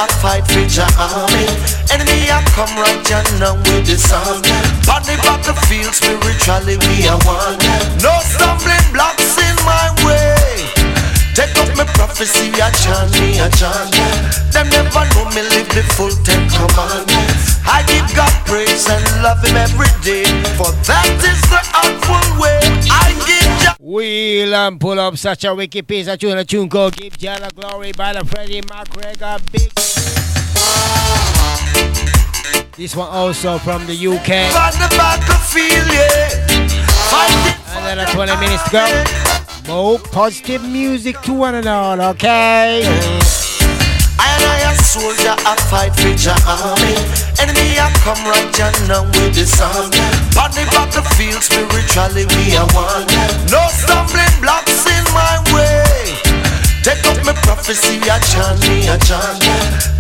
I 0.01 0.07
fight 0.17 0.41
for 0.49 0.65
the 0.65 0.81
army. 0.97 1.45
Enemy, 1.93 2.33
I 2.33 2.41
come 2.57 2.73
right 2.73 3.05
you 3.05 3.21
now 3.37 3.53
with 3.53 3.85
the 3.85 4.01
song. 4.01 4.41
On 4.89 5.01
the 5.05 5.13
battlefield, 5.21 5.93
spiritually 5.93 6.81
we 6.89 7.05
are 7.05 7.21
one. 7.21 7.61
No 8.01 8.09
stumbling 8.25 8.81
blocks 8.97 9.37
in 9.37 9.53
my 9.61 9.93
way. 10.01 10.65
Take 11.37 11.53
up 11.61 11.69
my 11.77 11.85
prophecy, 11.93 12.49
I 12.57 12.73
chant 12.81 13.13
me, 13.21 13.37
I 13.37 13.45
chant. 13.53 13.93
Them 14.49 14.73
never 14.73 15.05
know 15.13 15.29
me 15.37 15.45
live 15.53 15.69
the 15.69 15.85
full 15.93 16.09
ten 16.25 16.49
commandments. 16.49 17.61
I 17.69 17.85
give 17.85 18.09
God 18.17 18.33
praise 18.49 18.89
and 18.89 19.05
love 19.21 19.45
Him 19.45 19.53
every 19.53 19.93
day, 20.01 20.25
for 20.57 20.73
that 20.89 21.13
is 21.21 21.41
the 21.45 21.61
outful 21.77 22.25
way. 22.41 22.57
I 22.89 23.13
give 23.29 23.40
Wheel 23.79 24.53
and 24.53 24.79
pull 24.79 24.99
up 24.99 25.17
such 25.17 25.43
a 25.45 25.53
wicked 25.55 25.87
piece 25.87 26.07
of 26.07 26.19
tune, 26.19 26.37
a 26.37 26.45
tune 26.45 26.69
called 26.69 26.95
Give 26.95 27.17
Jah 27.17 27.37
the 27.39 27.51
Glory 27.55 27.91
by 27.91 28.13
the 28.13 28.25
Freddie 28.25 28.61
McGregor 28.61 29.39
Big. 29.51 29.71
This 32.77 32.95
one 32.95 33.09
also 33.09 33.57
from 33.59 33.85
the 33.85 33.93
UK. 33.93 34.29
on 34.55 34.73
the 34.79 34.87
battlefield, 34.97 35.87
yeah. 35.93 36.29
Fighting 37.09 37.61
Another 37.77 38.05
20 38.11 38.35
minutes 38.37 38.63
to 38.63 38.71
go. 38.71 39.03
More 39.67 39.99
positive 39.99 40.63
music 40.63 41.19
to 41.21 41.33
one 41.33 41.55
and 41.55 41.67
all, 41.67 42.01
okay? 42.01 42.81
I 44.21 44.37
and 44.37 44.45
I 44.45 44.69
a 44.69 44.73
soldier, 44.77 45.33
I 45.33 45.57
fight 45.69 45.93
for 45.97 46.13
your 46.13 46.37
army. 46.45 46.93
Enemy, 47.41 47.81
I 47.81 47.89
come 48.05 48.21
right 48.29 48.53
you 48.53 48.69
now 48.85 49.03
with 49.17 49.33
the 49.33 49.45
song. 49.49 49.89
On 50.37 50.49
the 50.53 50.63
battlefield, 50.69 51.41
spiritually 51.41 52.29
we 52.37 52.53
are 52.53 52.69
one. 52.77 53.09
No 53.49 53.65
stumbling 53.73 54.35
blocks 54.45 54.85
in 54.85 55.03
my 55.09 55.41
way. 55.49 55.81
Take 56.85 57.01
up 57.05 57.17
my 57.25 57.33
prophecy, 57.45 57.97
I 58.09 58.17
chant 58.29 58.61
me, 58.65 58.89
I 58.89 58.97
chant. 59.01 59.41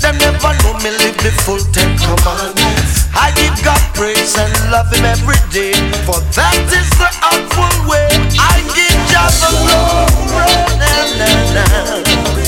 Them 0.01 0.17
never 0.17 0.53
know 0.65 0.73
me 0.81 0.89
live 1.01 1.17
the 1.21 1.33
full 1.45 1.61
ten 1.73 1.97
commandments. 1.97 3.09
I 3.13 3.33
give 3.37 3.57
God 3.65 3.81
praise 3.93 4.37
and 4.37 4.53
love 4.71 4.89
Him 4.93 5.05
every 5.05 5.37
day, 5.53 5.73
for 6.05 6.17
that 6.37 6.57
is 6.73 6.89
the 6.97 7.09
outful 7.25 7.89
way. 7.89 8.09
I 8.37 8.65
give 8.73 8.97
Jah 9.09 9.29
the 9.29 9.49
glory, 9.65 10.53
na 10.81 10.93
na 11.17 11.29
na. 11.53 12.40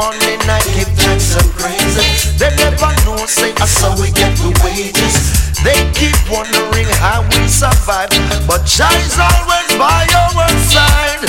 Morning, 0.00 0.40
I 0.48 0.64
give 0.72 0.88
thanks 0.96 1.36
and 1.36 1.50
praises. 1.60 2.32
They 2.40 2.48
never 2.56 2.88
know, 3.04 3.20
say, 3.28 3.52
that's 3.52 3.76
how 3.84 3.92
we 4.00 4.08
get 4.16 4.32
the 4.40 4.48
wages. 4.64 5.14
They 5.60 5.76
keep 5.92 6.16
wondering 6.32 6.88
how 7.04 7.20
we 7.28 7.44
survive, 7.44 8.08
but 8.48 8.64
Jah 8.64 8.88
is 9.04 9.20
always 9.20 9.68
by 9.76 10.08
our 10.08 10.48
side. 10.72 11.28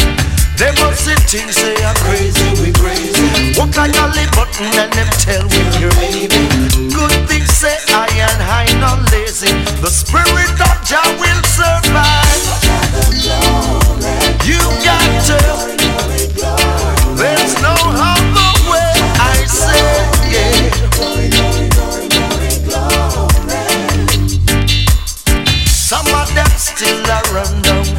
They 0.55 0.71
must 0.79 1.03
things, 1.27 1.55
say, 1.59 1.75
I'm 1.83 1.95
crazy, 2.07 2.47
we 2.63 2.71
crazy. 2.71 3.59
Walk 3.59 3.75
like 3.75 3.91
a 3.91 4.07
live 4.15 4.31
button 4.39 4.71
and 4.79 4.91
them 4.95 5.09
tell 5.19 5.43
you're 5.75 5.91
baby. 5.99 6.39
Good 6.95 7.27
things 7.27 7.51
say 7.51 7.75
I 7.91 8.07
and 8.07 8.39
I 8.39 8.63
not 8.79 9.03
lazy. 9.11 9.51
The 9.83 9.91
spirit 9.91 10.55
of 10.63 10.75
Jah 10.87 11.03
will 11.19 11.43
survive. 11.43 12.20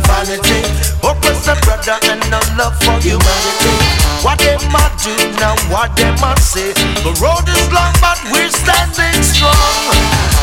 Vanity. 0.07 0.61
Oppress 1.03 1.45
the 1.47 1.55
brother 1.63 1.99
and 2.11 2.23
no 2.31 2.41
love 2.59 2.77
for 2.83 2.99
humanity. 3.03 3.75
What 4.23 4.39
them 4.39 4.63
a 4.71 4.85
do 5.03 5.15
now, 5.43 5.57
what 5.67 5.95
them 5.97 6.15
a 6.23 6.33
say. 6.39 6.73
The 7.03 7.13
road 7.19 7.47
is 7.49 7.67
long, 7.75 7.93
but 7.99 8.19
we're 8.31 8.51
standing 8.51 9.19
strong. 9.23 9.95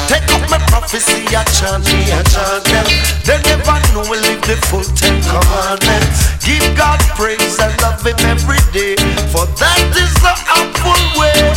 Take 0.09 0.25
up 0.33 0.43
my 0.49 0.57
prophecy, 0.73 1.21
I 1.31 1.45
chant 1.53 1.85
me, 1.85 2.09
I 2.11 2.19
chant 2.27 2.65
them. 2.65 2.87
They 3.23 3.37
never 3.45 3.77
know 3.93 4.03
we 4.09 4.17
live 4.19 4.41
the 4.41 4.57
full 4.67 4.83
Ten 4.97 5.21
Commandments. 5.21 6.33
Give 6.43 6.65
God 6.75 6.99
praise 7.13 7.59
and 7.61 7.71
love 7.79 8.01
Him 8.01 8.17
every 8.25 8.59
day. 8.73 8.97
For 9.29 9.45
that 9.45 9.85
is 9.93 10.13
the 10.19 10.33
upward 10.49 11.05
way, 11.13 11.48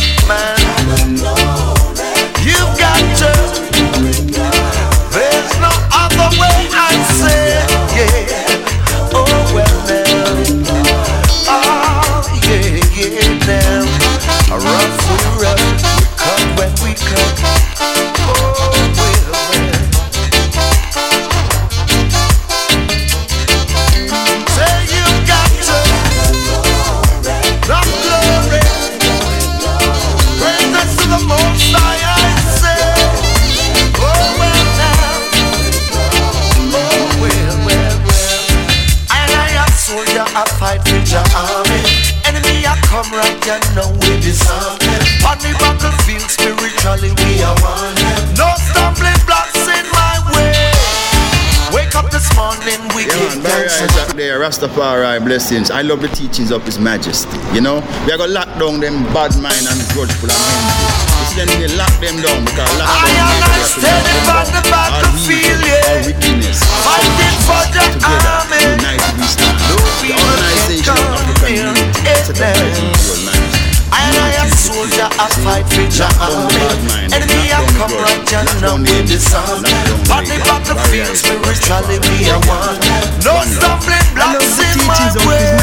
Rastafari 54.63 55.19
blessings. 55.25 55.71
I 55.71 55.81
love 55.81 56.01
the 56.01 56.07
teachings 56.07 56.51
of 56.51 56.63
His 56.63 56.79
Majesty. 56.79 57.35
You 57.53 57.59
know, 57.59 57.83
we 58.07 58.13
are 58.13 58.17
gonna 58.17 58.31
lock 58.31 58.47
down 58.59 58.79
them 58.79 59.03
bad 59.11 59.35
mind 59.43 59.67
and 59.67 59.79
grudgeful 59.91 60.31
and 60.31 60.39
envy. 60.39 60.87
See 61.27 61.35
them, 61.35 61.51
they 61.59 61.67
lock 61.75 61.91
them 61.99 62.15
down 62.23 62.47
because 62.47 62.71
lock 62.79 62.87
I 62.87 63.11
am 63.11 63.43
not 63.43 63.59
to 63.59 63.67
standing 63.67 64.23
on 64.23 64.47
the 64.47 64.61
them 64.63 64.71
down. 64.71 64.87
All 64.87 65.03
battlefield, 65.03 65.59
yeah. 65.67 66.07
wickedness, 66.07 66.63
Fighting 66.87 67.37
for 67.43 67.63
the 67.75 67.83
together, 67.91 68.39
army. 68.39 68.63
united 68.79 69.13
we 69.19 69.27
stand. 69.27 69.59
No 69.67 69.75
The 69.99 70.15
organization 70.15 70.95
of 70.95 71.03
can 71.03 71.11
African 71.11 71.51
come 71.59 71.75
Unity, 71.75 72.23
set 72.23 72.39
up 72.39 73.52
by 74.09 74.33
it 74.33 74.43
His 74.43 74.43
Royal 74.43 74.43
Majesty. 74.43 74.43
I 74.43 74.43
am 74.43 74.49
soldier, 74.51 75.09
I 75.15 75.27
fight 75.43 75.65
for 75.71 75.87
your 75.87 76.11
army. 76.19 76.67
Enemy, 77.13 77.43
I 77.51 77.59
come 77.77 77.95
right, 77.95 78.23
you 78.27 78.41
know 78.61 78.75
we 78.77 78.95
disarm. 79.07 79.63
On 80.11 80.23
the 80.25 80.37
battlefield, 80.43 81.15
spiritually 81.15 81.97
we 82.09 82.29
are 82.29 82.41
one. 82.49 82.79
No 83.23 83.39
stumbling 83.47 84.07
blocks 84.15 84.59
in 84.59 84.77
my 84.87 85.11
way. 85.27 85.55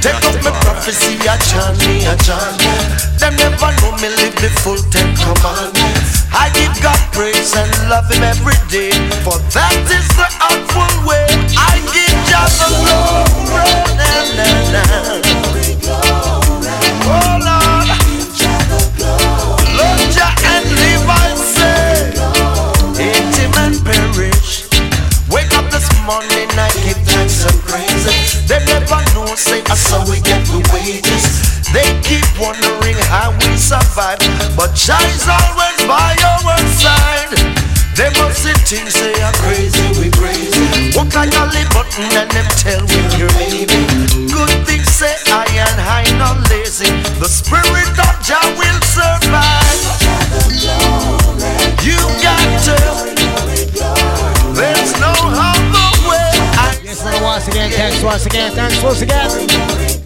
Take 0.00 0.22
up 0.24 0.38
my 0.44 0.52
prophecy, 0.62 1.18
I 1.26 1.36
chant 1.42 1.78
me, 1.86 2.06
I 2.06 2.14
chant. 2.22 2.58
Them 3.18 3.34
never 3.36 3.70
know 3.82 3.92
me 3.98 4.08
live 4.14 4.36
the 4.38 4.48
full 4.62 4.78
Ten 4.94 5.10
Commandments. 5.16 6.30
I 6.32 6.50
give 6.54 6.74
God 6.82 7.00
praise 7.12 7.56
and 7.56 7.70
love 7.90 8.06
Him 8.10 8.22
every 8.22 8.54
day, 8.70 8.92
for 9.26 9.38
that 9.52 9.74
is 9.90 10.06
the 10.14 10.28
awful 10.38 11.08
way. 11.08 11.26
I 11.58 11.82
give 11.90 12.14
Jah 12.30 12.46
the 12.46 12.68
glory, 12.78 13.74
na 13.98 14.38
na 14.38 14.48
na. 14.70 15.67
Saw 29.74 30.00
we 30.08 30.20
get 30.20 30.44
the 30.48 30.64
wages. 30.72 31.24
They 31.72 31.84
keep 32.00 32.24
wondering 32.40 32.96
how 33.12 33.36
we 33.44 33.56
survive, 33.56 34.16
but 34.56 34.72
Jah 34.72 34.96
is 35.12 35.28
always 35.28 35.80
by 35.84 36.16
our 36.24 36.56
side. 36.80 37.36
They 37.98 38.08
must 38.16 38.40
see 38.46 38.54
things 38.64 38.94
say 38.94 39.12
I'm 39.20 39.34
crazy, 39.42 39.82
we 39.98 40.08
crazy. 40.14 40.96
Walk 40.96 41.12
like 41.18 41.34
a 41.34 41.44
lip 41.52 41.68
button 41.74 42.06
and 42.16 42.30
them 42.30 42.48
tell 42.56 42.80
we 42.86 43.00
you're 43.18 43.34
baby. 43.36 43.66
Good 44.30 44.54
things 44.64 44.88
say 44.88 45.12
I 45.28 45.44
and 45.66 45.80
I 45.82 46.06
not 46.16 46.38
lazy. 46.48 46.88
The 47.18 47.28
spirit 47.28 47.90
of 47.98 48.14
Jah 48.22 48.46
thanks 57.98 58.04
once 58.04 58.26
again, 58.26 58.52
thanks 58.52 58.82
once 58.82 59.02
again. 59.02 59.28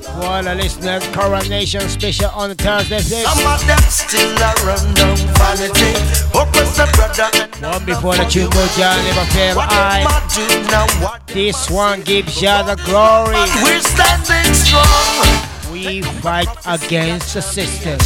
For 0.03 0.25
all 0.25 0.43
the 0.43 0.55
listeners, 0.55 1.07
Coronation 1.09 1.89
Special 1.89 2.31
on 2.31 2.49
the 2.51 2.55
Thursday. 2.55 2.99
Six. 3.01 3.29
Some 3.31 3.47
of 3.53 3.67
them 3.67 3.79
still 3.89 4.37
a 4.37 4.55
run 4.65 4.95
down 4.95 5.17
vanity. 5.37 5.93
Oppress 6.33 6.77
the 6.77 6.89
brother 6.95 7.29
One 7.61 7.85
before 7.85 8.17
the 8.17 8.25
tune 8.25 8.51
go 8.51 8.67
John, 8.77 8.97
never 9.05 9.27
fail. 9.33 9.59
I. 9.59 10.05
them 10.09 10.29
do 10.33 10.71
now. 10.71 10.87
What 11.05 11.27
This 11.29 11.71
one 11.71 12.01
gives 12.03 12.41
you 12.41 12.49
the 12.65 12.81
glory. 12.87 13.37
we're 13.63 13.81
standing 13.81 14.55
strong. 14.55 15.52
We 15.85 16.01
fight 16.23 16.47
against 16.65 17.35
the 17.35 17.43
system. 17.43 17.99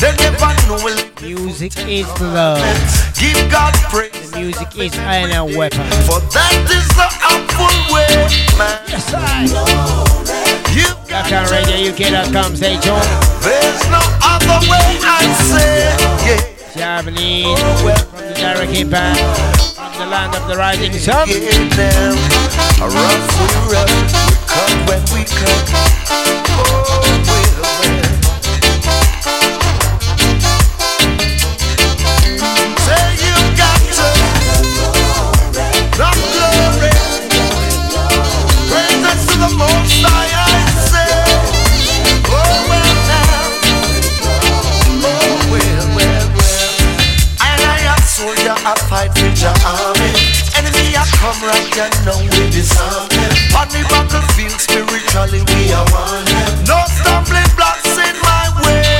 They 0.00 0.10
never 0.18 0.50
know 0.66 0.82
we'll 0.82 0.98
Music 1.22 1.72
is 1.86 2.10
love. 2.20 2.58
give 3.14 3.38
God 3.52 3.72
praise. 3.86 4.32
The 4.32 4.40
music 4.40 4.66
is 4.76 4.92
a 4.98 5.44
weapon. 5.56 5.86
For 6.10 6.18
that 6.18 6.58
is 6.66 6.88
the 6.98 7.06
awful 7.22 7.70
way, 7.94 8.10
man. 8.58 8.82
Yes, 8.90 9.14
I. 9.14 9.46
You 10.74 10.90
Lockdown 11.06 11.46
Radio 11.54 11.92
UK.com, 11.94 12.56
stay 12.56 12.74
tuned. 12.82 13.06
There's 13.46 13.82
no 13.86 14.02
other 14.18 14.58
way 14.66 14.98
I 15.06 15.22
say, 15.38 15.86
yeah. 16.26 16.42
Japanese 16.74 17.46
oh, 17.46 17.94
from 18.10 18.26
the 18.26 18.34
direct 18.34 18.74
impact 18.74 19.62
from 19.76 19.92
the 20.00 20.06
land 20.06 20.34
of 20.34 20.48
the 20.48 20.56
rising 20.56 20.92
sun. 20.94 21.28
We 24.52 24.58
we 24.58 24.64
cut 24.64 24.88
when 24.88 25.02
we 25.14 25.24
cut. 25.24 25.70
Oh, 26.10 27.22
well, 27.26 27.41
come 51.22 51.38
right, 51.46 51.70
you 51.70 51.86
know 52.02 52.18
we 52.18 52.50
disarm 52.50 53.06
them. 53.06 53.32
On 53.54 53.66
the 53.70 53.86
battlefield, 53.86 54.58
spiritually 54.58 55.46
we 55.54 55.70
are 55.70 55.86
one. 55.94 56.26
No 56.66 56.82
stumbling 56.98 57.46
blocks 57.54 57.94
in 57.94 58.14
my 58.26 58.50
way. 58.66 58.98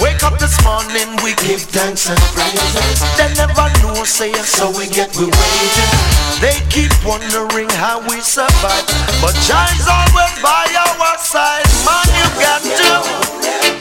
Wake 0.00 0.24
up 0.24 0.40
this 0.40 0.56
morning, 0.64 1.12
we 1.20 1.36
give 1.44 1.60
thanks 1.68 2.08
and 2.08 2.20
praises. 2.32 3.04
They 3.20 3.28
never 3.36 3.68
know, 3.84 4.00
say 4.08 4.32
so 4.48 4.72
we 4.72 4.88
get 4.88 5.12
we 5.20 5.28
wages. 5.28 5.92
They 6.40 6.56
keep 6.72 6.92
wondering 7.04 7.68
how 7.76 8.00
we 8.08 8.24
survive, 8.24 8.88
but 9.20 9.36
Jah 9.44 9.68
is 9.76 9.84
always 9.84 10.34
by 10.40 10.64
our 10.72 11.20
side. 11.20 11.68
Man, 11.84 12.08
you 12.16 12.28
got 12.40 12.64
to. 12.64 12.92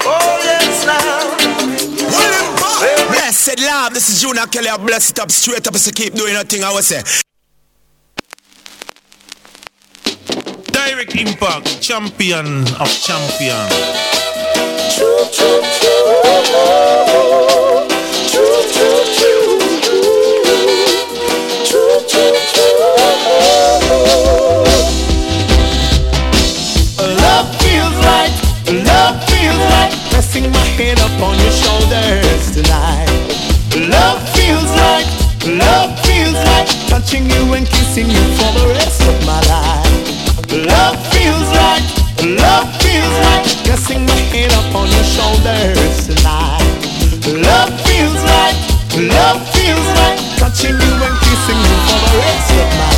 Oh 0.03 0.44
yes, 0.44 0.84
now. 0.84 1.40
Blessed 3.16 3.60
love, 3.64 3.94
this 3.94 4.10
is 4.10 4.22
Junior 4.22 4.45
Kelly. 4.52 4.68
I 4.68 4.78
bless 4.78 5.11
it 5.11 5.20
up 5.20 5.32
straight 5.32 5.66
up 5.68 5.76
so 5.78 5.91
keep 5.91 6.14
doing 6.14 6.34
nothing 6.34 6.64
I 6.64 6.72
will 6.74 6.82
say. 6.82 7.02
Direct 10.90 11.16
Impact, 11.16 11.82
champion 11.82 12.64
of 12.82 12.90
champions. 12.90 13.70
True, 14.95 15.22
true, 15.32 15.61
true. 15.78 16.14
True, 18.32 18.61
true, 18.74 19.03
true. 19.14 19.60
True. 21.70 21.94
Love 27.22 27.48
feels 27.61 27.95
right, 28.10 28.34
love 28.82 29.16
feels 29.30 29.61
right. 29.70 29.94
My 30.52 30.66
head 30.74 30.99
up 31.02 31.22
on 31.22 31.38
your 31.38 31.52
shoulders 31.52 32.52
tonight. 32.52 33.06
Love 33.78 34.28
feels 34.34 34.72
right, 34.82 35.06
love 35.45 35.99
feels 36.03 36.34
right. 36.34 36.68
Touching 36.90 37.30
you 37.30 37.53
and 37.53 37.68
kissing 37.68 38.10
you 38.10 38.24
for 38.38 38.52
the 38.60 38.68
rest 38.74 39.02
of 39.03 39.26
my 39.28 39.40
life. 39.41 39.89
Love 40.65 40.98
feels 41.14 41.49
right, 41.56 41.84
love 42.23 42.68
feels 42.81 43.15
right. 43.23 43.48
Resting 43.69 44.06
my 44.06 44.19
head 44.34 44.52
up 44.53 44.76
on 44.76 44.88
your 44.91 45.03
shoulders 45.03 46.07
tonight. 46.07 46.60
Love 47.27 47.72
feels 47.88 48.22
love 49.07 49.40
feels. 49.53 49.60
Touching 50.40 50.72
you 50.72 50.94
and 51.06 51.18
kissing 51.19 51.57
you 51.57 51.76
for 51.88 51.99
the 51.99 52.18
rest 52.18 52.52
of 52.52 52.80
my 52.80 52.89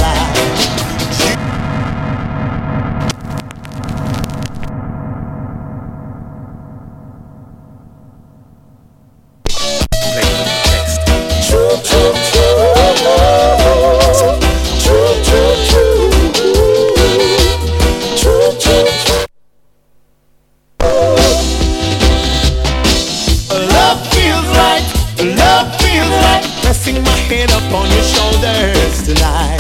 Resting 26.72 27.04
my 27.04 27.20
head 27.28 27.52
up 27.52 27.68
on 27.76 27.84
your 27.92 28.08
shoulders 28.16 29.04
tonight. 29.04 29.60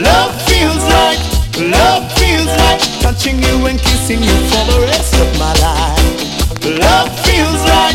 Love 0.00 0.32
feels 0.48 0.80
right, 0.88 1.20
love 1.60 2.08
feels 2.16 2.48
right. 2.64 2.80
Touching 3.04 3.36
you 3.36 3.66
and 3.68 3.78
kissing 3.78 4.22
you 4.22 4.36
for 4.48 4.64
the 4.72 4.80
rest 4.88 5.12
of 5.20 5.28
my 5.36 5.52
life. 5.60 6.64
Love 6.64 7.12
feels 7.28 7.60
right, 7.68 7.92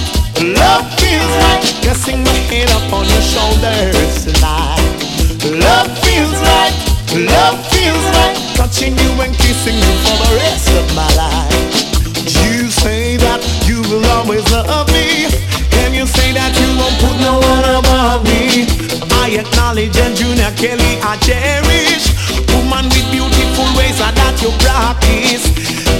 love 0.53 0.85
feels 1.01 1.33
right. 1.49 1.65
Resting 1.81 2.21
my 2.21 2.37
head 2.53 2.69
up 2.77 2.93
on 2.93 3.09
your 3.09 3.25
shoulders 3.25 4.29
tonight. 4.29 4.85
Love 5.41 5.89
feels 6.05 6.37
right, 6.37 6.77
love 7.17 7.57
feels 7.73 8.05
right. 8.21 8.37
Touching 8.53 8.93
you 9.01 9.11
and 9.17 9.33
kissing 9.33 9.81
you 9.81 9.93
for 10.05 10.15
the 10.21 10.31
rest 10.45 10.69
of 10.77 10.85
my 10.93 11.09
life. 11.17 11.73
You 12.45 12.69
say 12.69 13.17
that 13.17 13.41
you 13.65 13.81
will 13.89 14.05
always 14.05 14.45
love 14.51 14.93
me. 14.93 15.46
You 15.97 16.05
say 16.05 16.29
that 16.29 16.53
you 16.53 16.69
won't 16.77 16.93
put 17.01 17.17
no 17.25 17.41
one 17.41 17.65
above 17.65 18.21
me. 18.29 18.69
I 19.17 19.41
acknowledge 19.41 19.97
and 19.97 20.13
Junior 20.13 20.53
Kelly 20.53 21.01
I 21.01 21.17
cherish. 21.25 22.13
Woman 22.53 22.85
with 22.93 23.09
beautiful 23.09 23.65
ways 23.73 23.97
and 23.97 24.13
that 24.13 24.37
you 24.37 24.53
practice. 24.61 25.49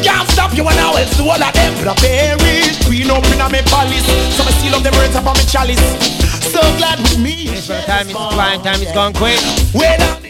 Can't 0.05 0.29
stop 0.29 0.53
you 0.53 0.69
and 0.69 0.77
it's 1.01 1.17
the 1.17 1.25
whole 1.25 1.41
of 1.41 1.49
them 1.49 1.73
that 1.81 1.97
perish. 1.97 2.77
Queen 2.85 3.09
up 3.09 3.25
in 3.25 3.41
me 3.49 3.65
palace. 3.73 4.05
So 4.37 4.45
I 4.45 4.53
seal 4.61 4.77
up 4.77 4.85
the 4.85 4.93
words 4.93 5.17
upon 5.17 5.33
me 5.33 5.49
chalice. 5.49 5.81
So 6.45 6.61
glad 6.77 7.01
with 7.01 7.17
me. 7.17 7.49
Time 7.89 8.05
is 8.05 8.13
flying, 8.13 8.61
time 8.61 8.77
is 8.77 8.93
gone 8.93 9.17
quick. 9.17 9.41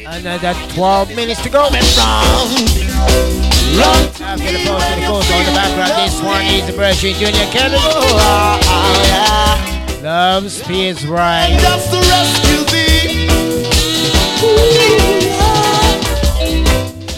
Another 0.08 0.56
12 0.80 1.12
minutes 1.12 1.44
to 1.44 1.52
go. 1.52 1.68
After 3.78 4.52
the 4.52 4.64
post, 4.66 4.88
the 4.96 5.04
coast 5.06 5.32
on 5.32 5.46
the 5.46 5.52
background, 5.52 5.92
this 6.00 6.22
one 6.22 6.46
is 6.46 6.66
the 6.66 6.74
Virgin 6.74 7.14
Junior 7.16 7.48
Kelly. 7.52 7.78
Love 10.02 10.52
feels 10.52 11.06
right. 11.06 11.58
Just 11.60 11.92
to 11.92 12.00
rescue 12.00 12.64
thee. 12.72 13.28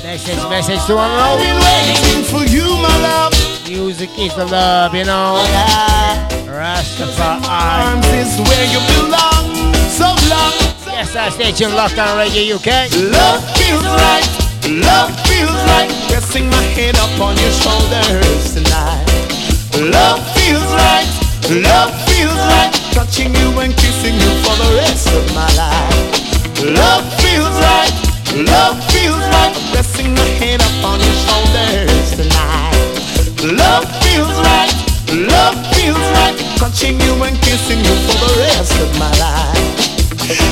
Message, 0.04 0.50
message 0.50 0.86
to 0.88 0.96
one 0.96 1.12
love. 1.12 1.40
Waiting 1.40 2.24
for 2.24 2.44
you, 2.50 2.66
my 2.82 2.98
love. 3.02 3.34
Music 3.68 4.10
is 4.18 4.34
the 4.36 4.46
love, 4.46 4.96
you 4.96 5.06
know. 5.06 5.38
Rastafari. 6.50 7.46
Arms 7.48 8.08
is 8.08 8.40
where 8.48 8.66
you 8.74 8.80
belong. 8.98 9.54
So 9.90 10.08
long. 10.28 10.54
Yes, 10.88 11.16
I 11.16 11.30
stay 11.30 11.52
tuned, 11.52 11.74
Lockdown 11.74 12.18
Radio 12.18 12.56
UK. 12.56 12.90
Love 13.12 13.44
feels 13.58 13.84
right. 13.84 14.49
Love 14.70 15.10
feels 15.26 15.50
right. 15.74 15.90
Resting 16.14 16.48
my 16.48 16.62
head 16.78 16.96
up 16.98 17.10
on 17.20 17.36
your 17.41 17.50
shoulders 17.50 18.54
tonight. 18.54 19.02
Love 19.82 20.22
feels 20.38 20.70
right. 20.78 21.10
Love 21.50 21.90
feels 22.06 22.38
right. 22.54 22.70
Touching 22.94 23.34
you 23.34 23.50
and 23.62 23.74
kissing 23.74 24.14
you 24.14 24.30
for 24.46 24.54
the 24.62 24.70
rest 24.78 25.10
of 25.10 25.26
my 25.34 25.50
life. 25.58 26.62
Love 26.62 27.02
feels 27.18 27.58
right. 27.66 27.90
Love 28.46 28.78
feels 28.94 29.26
right. 29.34 29.58
Resting 29.74 30.14
my 30.14 30.30
head 30.38 30.62
up 30.62 30.86
on 30.86 31.00
your 31.02 31.18
shoulders 31.26 32.12
tonight. 32.14 32.78
Love 33.41 33.90
feels 34.06 34.38
right. 34.46 34.70
Love 35.10 35.58
feels 35.74 35.98
right. 36.14 36.38
Touching 36.62 37.02
you 37.02 37.24
and 37.24 37.36
kissing 37.41 37.80
you 37.80 37.96
for 38.06 38.22
the 38.22 38.38
rest 38.38 38.78
of 38.80 39.00
my 39.00 39.10
life. 39.18 39.99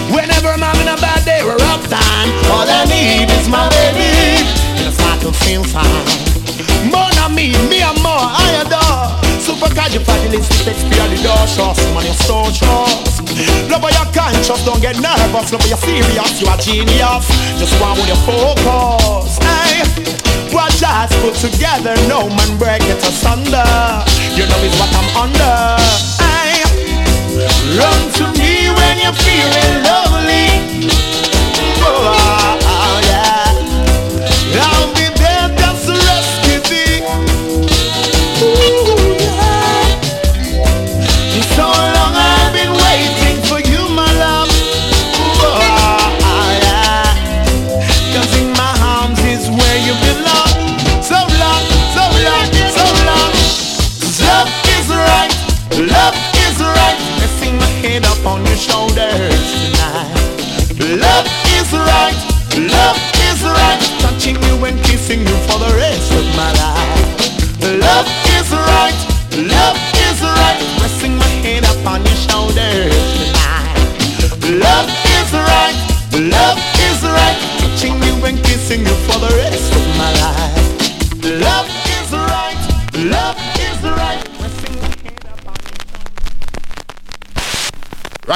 Whenever 0.10 0.50
I'm 0.50 0.66
having 0.66 0.90
a 0.90 0.98
bad 0.98 1.22
day 1.22 1.46
or 1.46 1.54
rough 1.54 1.86
time, 1.86 2.34
all 2.50 2.66
I 2.66 2.82
need 2.90 3.30
is 3.30 3.46
my 3.46 3.70
baby. 3.70 4.42
And 4.74 4.90
I 4.90 4.92
start 4.92 5.22
to 5.22 5.30
feel 5.46 5.62
fine. 5.62 5.86
More 6.90 7.06
than 7.14 7.38
me, 7.38 7.54
me 7.70 7.86
and 7.86 7.94
more, 8.02 8.18
I 8.18 8.66
adore. 8.66 9.14
Super 9.38 9.70
supercalifragilisticexpialidocious, 9.70 11.78
man, 11.94 12.10
you're 12.10 12.18
so 12.26 12.50
trust. 12.58 13.22
Love 13.70 13.86
your 13.86 14.10
conscious, 14.18 14.66
don't 14.66 14.82
get 14.82 14.98
nervous. 14.98 15.54
Love 15.54 15.70
your 15.70 15.78
serious, 15.78 16.42
you 16.42 16.50
are 16.50 16.58
genius. 16.58 17.30
Just 17.62 17.78
one 17.78 17.94
with 18.02 18.10
your 18.10 18.18
focus. 18.26 19.38
Hey, 19.46 19.86
what 20.50 20.74
just 20.74 21.14
put 21.22 21.38
together, 21.38 21.94
no 22.10 22.26
man 22.34 22.58
break 22.58 22.82
it 22.82 22.98
asunder. 23.06 23.62
You 24.34 24.50
know 24.50 24.58
is 24.66 24.74
what 24.82 24.90
I'm 24.90 25.06
under. 25.22 25.78
Hey, 26.18 26.66
run 27.78 28.10
to 28.18 28.26
me 28.42 28.57
you're 29.00 29.14
feeling 29.14 29.84
lonely. 29.84 30.48
Oh, 31.82 32.37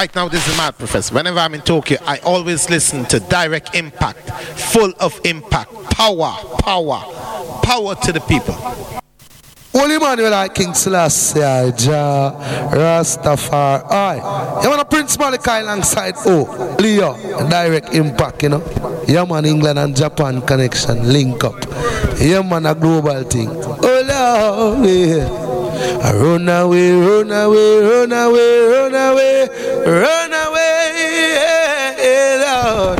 Right 0.02 0.14
now, 0.16 0.26
this 0.26 0.48
is 0.48 0.56
Mad 0.56 0.76
Professor. 0.76 1.14
Whenever 1.14 1.38
I'm 1.38 1.54
in 1.54 1.60
Tokyo, 1.60 1.96
I 2.04 2.18
always 2.24 2.68
listen 2.68 3.04
to 3.04 3.20
Direct 3.20 3.76
Impact, 3.76 4.30
full 4.58 4.92
of 4.98 5.20
impact, 5.24 5.72
power, 5.92 6.34
power, 6.58 7.04
power 7.62 7.94
to 7.94 8.10
the 8.12 8.18
people. 8.22 8.54
Holy 9.70 10.00
man, 10.00 10.18
you 10.18 10.28
like 10.28 10.56
King 10.56 10.74
Selassie, 10.74 11.38
Jah, 11.38 12.34
Rastafari. 12.72 14.16
You 14.64 14.70
want 14.70 14.80
a 14.80 14.84
Prince 14.84 15.16
Malachi 15.20 15.62
alongside 15.62 16.14
Oh, 16.26 16.76
Leo, 16.80 17.14
direct 17.48 17.94
impact, 17.94 18.42
you 18.42 18.48
know. 18.48 19.04
Yeah, 19.06 19.24
man, 19.24 19.44
England 19.44 19.78
and 19.78 19.94
Japan 19.94 20.42
connection, 20.42 21.12
link 21.12 21.44
up. 21.44 21.64
Yeah, 22.18 22.42
man, 22.42 22.66
a 22.66 22.74
global 22.74 23.22
thing. 23.22 23.50
Oh, 23.50 24.74
Lord, 24.74 24.84
yeah. 24.84 25.51
I 26.02 26.12
run 26.14 26.48
away, 26.48 26.92
run 26.92 27.30
away, 27.30 27.80
run 27.80 28.12
away, 28.12 28.60
run 28.72 28.94
away, 28.94 29.48
run 29.86 30.32
away, 30.32 30.80
yeah, 31.98 32.42
Lord. 32.44 32.98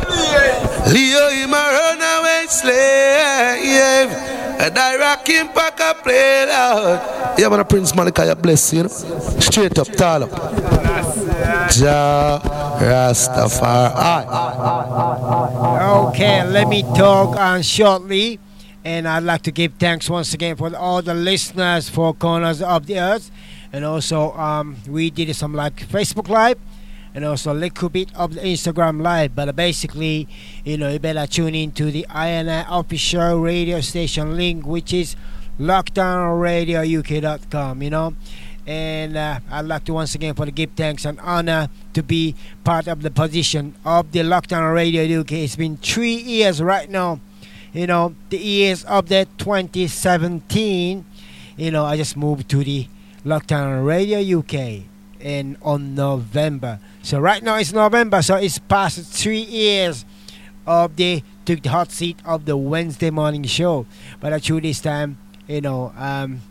Leo, 0.93 1.29
him 1.29 1.53
a 1.53 1.63
runaway 1.75 2.45
slave. 2.47 4.11
A 4.59 4.69
direct 4.69 5.27
impact 5.29 5.81
I 5.81 5.93
play 5.93 6.45
loud. 6.47 7.37
Yeah, 7.37 7.49
man, 7.49 7.59
a 7.59 7.65
Prince 7.65 7.93
Malachi, 7.93 8.33
bless 8.39 8.71
you, 8.71 8.83
know. 8.83 8.89
Straight 8.89 9.77
up, 9.77 9.87
tall 9.87 10.23
up. 10.23 10.31
Jah 11.69 12.39
Rastafari. 12.79 14.25
Okay, 16.07 16.43
let 16.47 16.67
me 16.69 16.83
talk 16.83 17.35
on 17.35 17.61
shortly. 17.61 18.39
And 18.85 19.07
I'd 19.07 19.23
like 19.23 19.43
to 19.43 19.51
give 19.51 19.75
thanks 19.75 20.09
once 20.09 20.33
again 20.33 20.57
for 20.57 20.75
all 20.75 21.01
the 21.01 21.13
listeners 21.13 21.87
for 21.87 22.13
corners 22.13 22.61
of 22.61 22.85
the 22.85 22.99
earth. 22.99 23.31
And 23.71 23.85
also, 23.85 24.33
um, 24.33 24.75
we 24.87 25.09
did 25.09 25.33
some 25.35 25.53
like 25.53 25.87
Facebook 25.87 26.27
Live 26.27 26.59
and 27.15 27.25
also 27.25 27.53
a 27.53 27.55
little 27.55 27.89
bit 27.89 28.13
of 28.15 28.35
the 28.35 28.41
Instagram 28.41 29.01
Live. 29.01 29.35
But 29.35 29.55
basically, 29.55 30.27
you 30.65 30.77
know, 30.77 30.91
you 30.91 30.99
better 30.99 31.25
tune 31.27 31.55
in 31.55 31.71
to 31.73 31.91
the 31.91 32.05
INI 32.09 32.65
official 32.69 33.39
radio 33.39 33.79
station 33.81 34.35
link, 34.35 34.65
which 34.65 34.91
is 34.93 35.15
lockdownradiouk.com, 35.59 37.81
you 37.81 37.89
know. 37.89 38.15
And 38.65 39.17
uh, 39.17 39.41
I'd 39.51 39.65
like 39.65 39.83
to 39.85 39.93
once 39.93 40.15
again 40.15 40.35
for 40.35 40.45
the 40.45 40.51
give 40.51 40.71
thanks 40.71 41.05
and 41.05 41.19
honor 41.19 41.67
to 41.93 42.01
be 42.01 42.33
part 42.63 42.87
of 42.87 43.01
the 43.01 43.11
position 43.11 43.75
of 43.83 44.13
the 44.13 44.19
Lockdown 44.19 44.73
Radio 44.73 45.19
UK. 45.21 45.33
It's 45.33 45.57
been 45.57 45.75
three 45.77 46.15
years 46.15 46.61
right 46.61 46.89
now. 46.89 47.19
You 47.73 47.87
know, 47.87 48.15
the 48.29 48.37
years 48.37 48.83
of 48.85 49.09
the 49.09 49.27
2017. 49.37 51.05
You 51.57 51.71
know, 51.71 51.85
I 51.85 51.97
just 51.97 52.15
moved 52.15 52.49
to 52.49 52.63
the 52.63 52.87
Lockdown 53.25 53.85
Radio 53.85 54.39
UK 54.39 54.83
in 55.19 55.57
on 55.61 55.95
November. 55.95 56.79
So 57.01 57.19
right 57.19 57.41
now 57.41 57.57
it's 57.57 57.73
November, 57.73 58.21
so 58.21 58.35
it's 58.35 58.59
past 58.59 58.99
three 59.11 59.41
years 59.41 60.05
of 60.67 60.95
the 60.95 61.23
took 61.45 61.61
the 61.61 61.69
hot 61.69 61.91
seat 61.91 62.17
of 62.25 62.45
the 62.45 62.55
Wednesday 62.55 63.09
morning 63.09 63.43
show. 63.43 63.85
But 64.19 64.33
actually 64.33 64.61
this 64.61 64.79
time, 64.79 65.17
you 65.47 65.61
know, 65.61 65.93
um, 65.97 66.41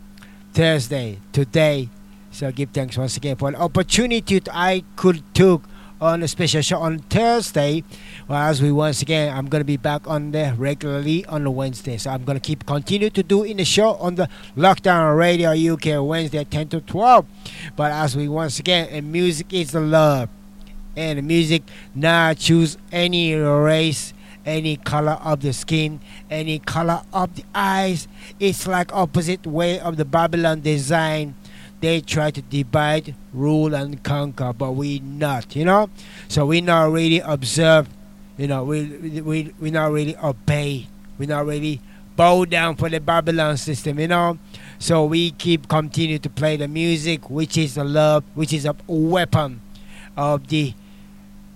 Thursday 0.53 1.19
today. 1.33 1.89
So 2.31 2.51
give 2.51 2.71
thanks 2.71 2.99
once 2.99 3.17
again 3.17 3.37
for 3.37 3.49
an 3.49 3.57
opportunity 3.57 4.41
I 4.51 4.85
could 4.97 5.23
took 5.35 5.63
on 6.03 6.21
a 6.23 6.29
special 6.29 6.61
show 6.61 6.79
on 6.79 6.99
Thursday. 6.99 7.85
Well, 8.27 8.39
as 8.39 8.61
we 8.61 8.73
once 8.73 9.03
again, 9.03 9.35
I'm 9.35 9.47
gonna 9.47 9.63
be 9.63 9.77
back 9.77 10.07
on 10.09 10.33
there 10.33 10.53
regularly 10.55 11.25
on 11.27 11.45
the 11.45 11.51
Wednesday. 11.51 11.97
So 11.97 12.11
I'm 12.11 12.25
gonna 12.25 12.41
keep 12.41 12.67
continue 12.67 13.09
to 13.11 13.23
do 13.23 13.45
in 13.45 13.59
the 13.59 13.65
show 13.65 13.95
on 13.95 14.17
the 14.17 14.29
Lockdown 14.57 15.17
Radio 15.17 15.53
UK 15.53 16.05
Wednesday 16.05 16.43
10 16.43 16.69
to 16.71 16.81
12. 16.81 17.25
But 17.77 17.93
as 17.93 18.17
we 18.17 18.27
once 18.29 18.59
again, 18.59 18.89
and 18.91 19.13
music 19.13 19.53
is 19.53 19.71
the 19.71 19.81
love, 19.81 20.29
and 20.97 21.19
the 21.19 21.23
music 21.23 21.63
not 21.95 22.39
choose 22.39 22.77
any 22.91 23.35
race. 23.35 24.13
Any 24.45 24.77
color 24.77 25.21
of 25.23 25.41
the 25.41 25.53
skin, 25.53 26.01
any 26.29 26.59
color 26.59 27.03
of 27.13 27.37
the 27.37 27.45
eyes. 27.55 28.09
It's 28.41 28.67
like 28.67 28.93
opposite 28.93 29.47
way 29.47 29.79
of 29.79 29.97
the 29.97 30.05
Babylon 30.05 30.63
design 30.63 31.37
they 31.83 32.01
try 32.01 32.31
to 32.31 32.41
divide, 32.41 33.15
rule, 33.35 33.75
and 33.75 34.03
conquer, 34.03 34.53
but 34.53 34.73
we 34.73 35.01
not, 35.01 35.55
you 35.55 35.65
know. 35.65 35.91
So 36.29 36.47
we 36.47 36.61
not 36.61 36.93
really 36.93 37.19
observe, 37.19 37.89
you 38.39 38.47
know. 38.47 38.65
We 38.65 39.21
we 39.21 39.53
we 39.61 39.71
not 39.71 39.91
really 39.91 40.17
obey. 40.17 40.87
We 41.19 41.27
not 41.27 41.45
really 41.45 41.81
bow 42.17 42.45
down 42.45 42.77
for 42.77 42.89
the 42.89 43.01
Babylon 43.01 43.57
system, 43.57 43.99
you 43.99 44.09
know. 44.09 44.39
So 44.79 45.05
we 45.05 45.33
keep 45.33 45.69
continue 45.69 46.19
to 46.21 46.31
play 46.31 46.57
the 46.57 46.69
music, 46.69 47.29
which 47.29 47.59
is 47.59 47.77
a 47.77 47.85
love, 47.85 48.25
which 48.35 48.53
is 48.53 48.65
a 48.65 48.77
weapon 48.87 49.61
of 50.17 50.49
the 50.49 50.75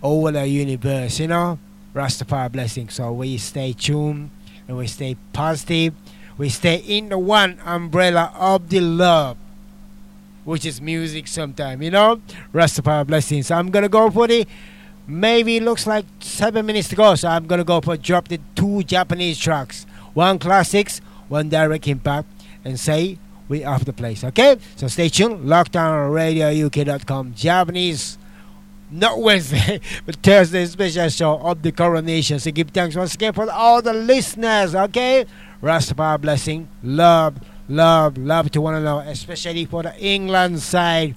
over 0.02 0.32
the 0.32 0.46
universe, 0.46 1.20
you 1.20 1.28
know. 1.28 1.58
Rastafari 1.94 2.50
blessing. 2.50 2.88
So 2.90 3.12
we 3.12 3.38
stay 3.38 3.72
tuned 3.72 4.30
and 4.66 4.76
we 4.76 4.88
stay 4.88 5.16
positive. 5.32 5.94
We 6.36 6.50
stay 6.50 6.76
in 6.76 7.08
the 7.08 7.18
one 7.18 7.58
umbrella 7.64 8.32
of 8.34 8.68
the 8.68 8.80
love 8.80 9.38
which 10.46 10.64
is 10.64 10.80
music 10.80 11.26
sometime, 11.26 11.82
you 11.82 11.90
know? 11.90 12.20
Rastafari 12.54 13.06
blessings. 13.06 13.50
I'm 13.50 13.70
gonna 13.70 13.88
go 13.88 14.08
for 14.10 14.28
the 14.28 14.46
maybe 15.06 15.60
looks 15.60 15.86
like 15.86 16.06
seven 16.20 16.64
minutes 16.64 16.88
to 16.88 16.96
go, 16.96 17.16
so 17.16 17.28
I'm 17.28 17.46
gonna 17.46 17.64
go 17.64 17.80
for 17.80 17.96
drop 17.96 18.28
the 18.28 18.38
two 18.54 18.84
Japanese 18.84 19.38
tracks. 19.38 19.84
One 20.14 20.38
classics, 20.38 21.00
one 21.28 21.48
direct 21.48 21.86
impact, 21.88 22.28
and 22.64 22.78
say 22.78 23.18
we 23.48 23.64
off 23.64 23.84
the 23.84 23.92
place. 23.92 24.22
Okay? 24.22 24.56
So 24.76 24.86
stay 24.86 25.08
tuned, 25.08 25.46
lockdownradiouk.com. 25.46 27.34
Japanese 27.34 28.16
not 28.88 29.20
Wednesday, 29.20 29.80
but 30.06 30.14
Thursday 30.22 30.64
special 30.66 31.08
show 31.08 31.38
of 31.38 31.60
the 31.60 31.72
coronation. 31.72 32.38
So 32.38 32.52
give 32.52 32.70
thanks 32.70 32.94
once 32.94 33.16
again 33.16 33.32
for 33.32 33.50
all 33.50 33.82
the 33.82 33.92
listeners, 33.92 34.76
okay? 34.76 35.26
Rastafari 35.60 36.20
blessing, 36.20 36.68
love 36.84 37.36
love, 37.68 38.18
love 38.18 38.50
to 38.52 38.60
one 38.60 38.74
another, 38.74 39.08
especially 39.08 39.64
for 39.64 39.82
the 39.82 39.96
England 39.98 40.60
side. 40.60 41.14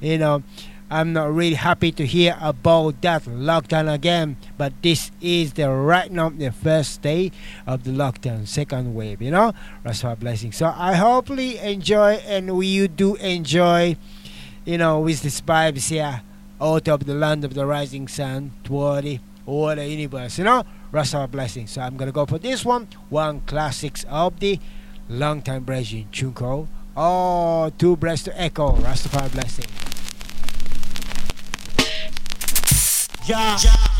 You 0.00 0.18
know, 0.18 0.42
I'm 0.90 1.12
not 1.12 1.32
really 1.32 1.54
happy 1.54 1.92
to 1.92 2.06
hear 2.06 2.36
about 2.40 3.00
that 3.02 3.24
lockdown 3.24 3.92
again, 3.92 4.36
but 4.58 4.72
this 4.82 5.10
is 5.20 5.54
the 5.54 5.70
right 5.70 6.10
now 6.10 6.28
the 6.28 6.52
first 6.52 7.02
day 7.02 7.32
of 7.66 7.84
the 7.84 7.90
lockdown, 7.90 8.46
second 8.46 8.94
wave. 8.94 9.22
You 9.22 9.30
know, 9.30 9.52
that's 9.82 10.04
our 10.04 10.14
blessing. 10.14 10.52
So 10.52 10.72
I 10.76 10.94
hopefully 10.94 11.58
enjoy, 11.58 12.22
and 12.26 12.56
we 12.56 12.66
you 12.66 12.88
do 12.88 13.16
enjoy, 13.16 13.96
you 14.64 14.78
know, 14.78 15.00
with 15.00 15.22
this 15.22 15.40
vibes 15.40 15.88
here 15.88 16.22
out 16.60 16.88
of 16.88 17.06
the 17.06 17.14
land 17.14 17.44
of 17.44 17.54
the 17.54 17.66
rising 17.66 18.06
sun 18.06 18.52
toward 18.62 19.04
the 19.04 19.20
all 19.46 19.74
the 19.74 19.86
universe. 19.86 20.38
You 20.38 20.44
know, 20.44 20.64
that's 20.92 21.14
our 21.14 21.28
blessing. 21.28 21.66
So 21.66 21.80
I'm 21.80 21.96
gonna 21.96 22.12
go 22.12 22.26
for 22.26 22.38
this 22.38 22.64
one, 22.64 22.88
one 23.08 23.40
classics 23.40 24.04
of 24.08 24.38
the 24.40 24.60
long 25.08 25.42
time 25.42 25.64
brethren, 25.64 26.06
Chunko. 26.12 26.66
Oh, 26.96 27.70
two 27.78 27.96
breaths 27.96 28.22
to 28.24 28.40
echo, 28.40 28.72
Rastafari 28.72 29.32
blessing. 29.32 29.66
Yeah. 33.26 33.93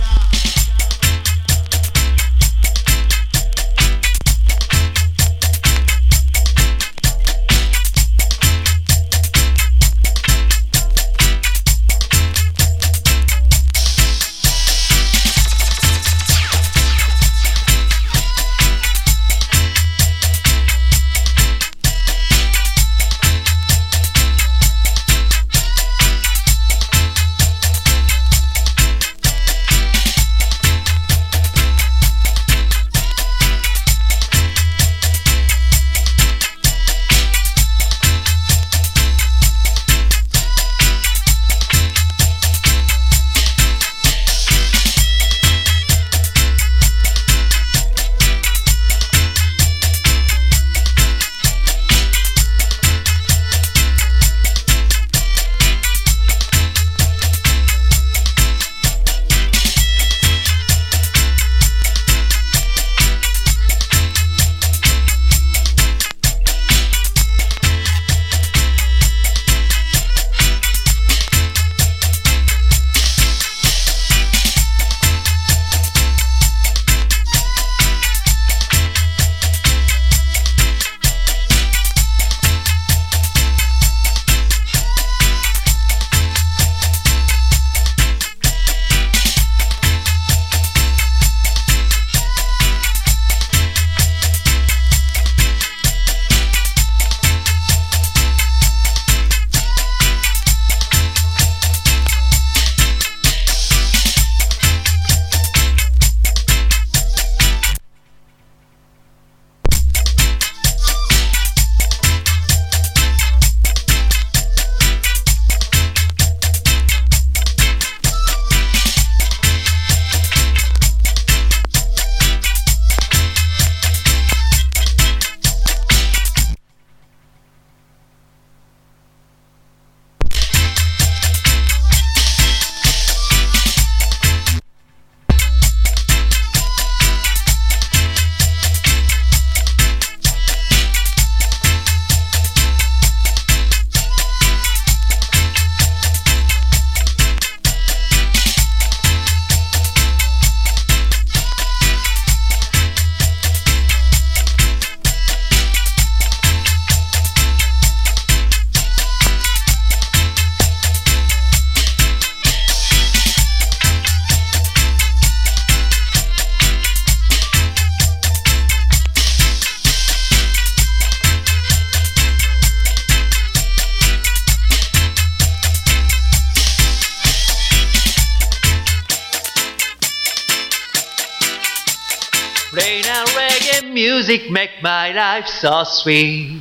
Music 184.35 184.51
make 184.51 184.83
my 184.83 185.13
life 185.13 185.47
so 185.47 185.85
sweet. 185.85 186.61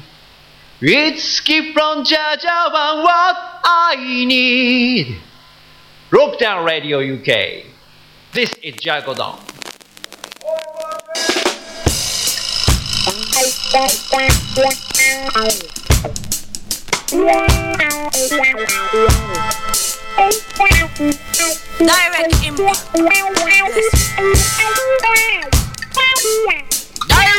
It's 0.79 1.39
gift 1.39 1.73
from 1.73 2.05
Jah 2.05 2.37
Jah 2.39 2.69
and 2.71 3.01
what 3.01 3.35
I 3.63 3.95
need. 4.27 5.17
Lockdown 6.11 6.65
Radio 6.67 6.99
UK. 6.99 7.65
This 8.31 8.53
is 8.61 8.75
Jagodon. 8.75 9.39
Direct 21.79 22.45
impact. 22.45 22.93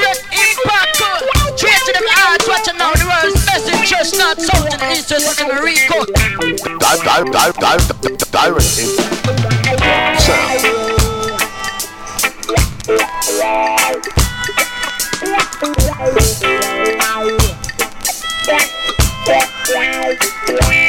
Direct 0.05 0.25
impact. 0.37 0.97
Straight 1.57 1.81
to 1.87 1.93
the 1.97 2.13
heart. 2.13 2.43
Watching 2.47 2.77
now 2.77 2.93
the 2.93 3.07
world's 3.09 3.41
best 3.47 3.69
in 3.73 3.81
church, 3.89 4.13
not 4.21 4.37
south 4.41 4.69
and 4.69 4.83
east, 4.93 5.11
west, 5.11 5.25
watching 5.27 5.49
Rico. 5.65 6.05
Di- 6.05 7.01
di- 7.01 7.33
di- 7.33 7.53
di- 7.57 8.17
di- 8.17 8.31
direct 8.31 8.79
impact. 8.79 10.21
Sound. 10.21 10.75
You're 20.49 20.84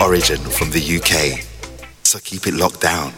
origin 0.00 0.38
from 0.38 0.70
the 0.70 0.80
UK. 0.80 1.44
So 2.04 2.18
keep 2.18 2.46
it 2.46 2.54
locked 2.54 2.80
down. 2.80 3.12